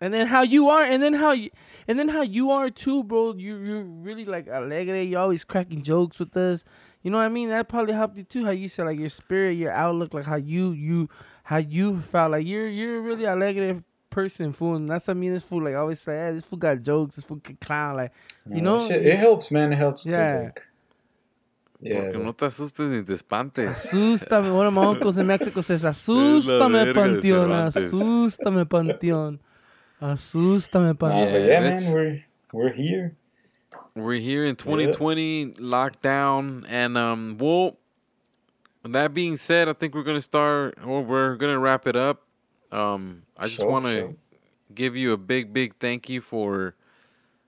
[0.00, 1.48] And then how you are, and then how you,
[1.88, 3.32] and then how you are too, bro.
[3.34, 5.02] You you're really like alegre.
[5.02, 6.64] You always cracking jokes with us.
[7.02, 7.48] You know what I mean?
[7.48, 8.44] That probably helped you too.
[8.44, 11.08] How you said like your spirit, your outlook, like how you you
[11.46, 14.74] how you felt like you're you're a really alegre person, fool.
[14.76, 15.32] And that's what I mean.
[15.32, 17.16] This fool like I always say, hey, this fool got jokes.
[17.16, 17.96] This fool can clown.
[17.96, 18.12] Like
[18.50, 19.72] You No, know, shit, it helps, man.
[19.72, 20.04] It helps.
[20.06, 20.12] Yeah.
[20.38, 20.66] To, like,
[21.80, 22.00] yeah.
[22.00, 23.68] Porque but- no te asustes ni te espantes.
[23.68, 24.54] Asústame.
[24.54, 27.22] One of my uncles in Mexico says, Asústame, Panteón.
[27.72, 27.92] Cervantes.
[27.92, 29.38] Asústame, Panteón.
[30.00, 30.98] Asústame, Nah, Panteón.
[30.98, 33.14] but Yeah, yeah, man, we're we're here.
[33.94, 37.78] We're here in 2020, lockdown, and um, well,
[38.92, 42.22] that being said, I think we're gonna start, or we're gonna wrap it up.
[42.72, 44.14] Um, I just Sure, want to sure.
[44.74, 46.74] give you a big, big thank you for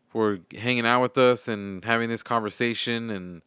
[0.09, 3.43] for hanging out with us and having this conversation and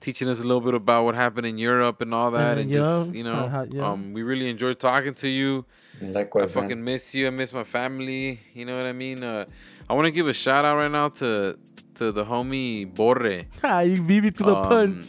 [0.00, 2.70] teaching us a little bit about what happened in Europe and all that, Uh, and
[2.70, 3.90] yeah, just you know, uh, yeah.
[3.90, 5.64] um, we really enjoyed talking to you.
[6.02, 6.84] I fucking man.
[6.84, 7.26] miss you.
[7.28, 8.40] I miss my family.
[8.54, 9.22] You know what I mean?
[9.22, 9.44] Uh,
[9.88, 11.56] I want to give a shout out right now to
[11.94, 13.42] to the homie Borre.
[13.62, 15.04] Ah, you beat me to the Um, punch.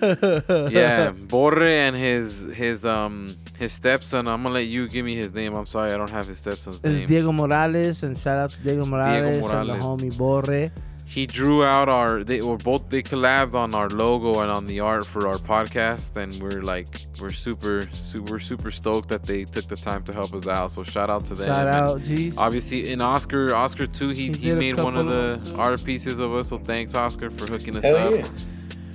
[0.00, 4.26] Yeah, Borre and his his um his stepson.
[4.28, 5.54] I'm gonna let you give me his name.
[5.54, 7.06] I'm sorry, I don't have his stepson's It's name.
[7.06, 10.68] Diego Morales, and shout out to Diego Morales, and the homie Borre.
[11.06, 12.22] He drew out our.
[12.22, 12.88] They were both.
[12.88, 16.86] They collabed on our logo and on the art for our podcast, and we're like
[17.20, 20.70] we're super super super stoked that they took the time to help us out.
[20.70, 21.48] So shout out to them.
[21.48, 22.36] Shout and out, G's.
[22.38, 26.20] Obviously, in Oscar, Oscar too, he, He he, made one of the of- art pieces
[26.20, 26.48] of us.
[26.50, 28.12] So thanks, Oscar, for hooking us Hell up.
[28.14, 28.28] yeah.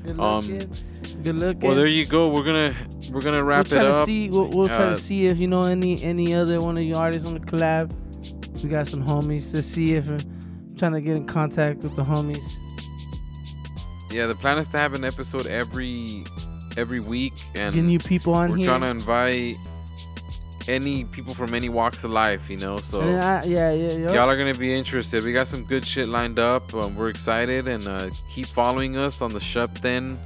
[0.06, 0.46] Good um.
[1.24, 1.64] Good.
[1.64, 2.30] Well, there you go.
[2.30, 2.74] We're gonna
[3.12, 4.06] we're gonna we'll wrap try it up.
[4.06, 4.30] see.
[4.30, 6.98] We'll, we'll try Uh, to see if you know any any other one of your
[6.98, 7.94] artists want to collab.
[8.64, 10.12] We got some homies to see if.
[10.12, 10.18] uh,
[10.78, 12.38] trying to get in contact with the homies.
[14.12, 16.24] Yeah, the plan is to have an episode every
[16.78, 18.66] every week, and you people on we're here.
[18.66, 19.58] trying to invite
[20.68, 22.50] any people from any walks of life.
[22.50, 23.02] You know, so.
[23.02, 24.14] And then I- yeah, yeah, yeah.
[24.14, 25.24] Y'all are gonna be interested.
[25.24, 26.74] We got some good shit lined up.
[26.74, 30.18] Um, we're excited and uh, keep following us on the Shup Then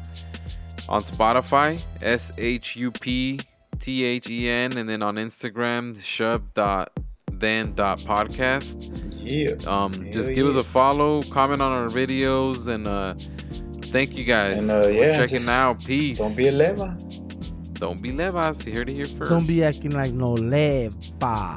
[0.87, 3.39] on Spotify, S H U P
[3.79, 6.91] T H E N, and then on Instagram, Shup dot
[7.31, 9.05] then dot podcast.
[9.21, 9.53] Yeah.
[9.71, 13.13] Um, Hell just give us a follow, comment on our videos, and uh,
[13.91, 15.83] thank you guys And, uh, for yeah, checking out.
[15.85, 16.17] Peace.
[16.17, 16.97] Don't be a leva.
[17.79, 18.65] Don't be levas.
[18.67, 19.31] You heard it here first.
[19.31, 21.55] Don't be acting like no leva.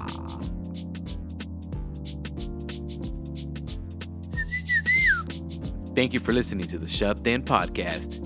[5.95, 8.21] Thank you for listening to the Shup Then Podcast.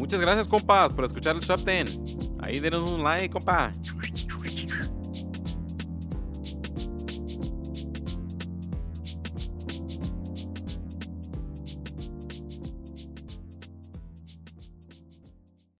[0.00, 1.86] Muchas gracias, compas, por escuchar el Shup Then.
[2.42, 3.70] Ahí denos un like, compa.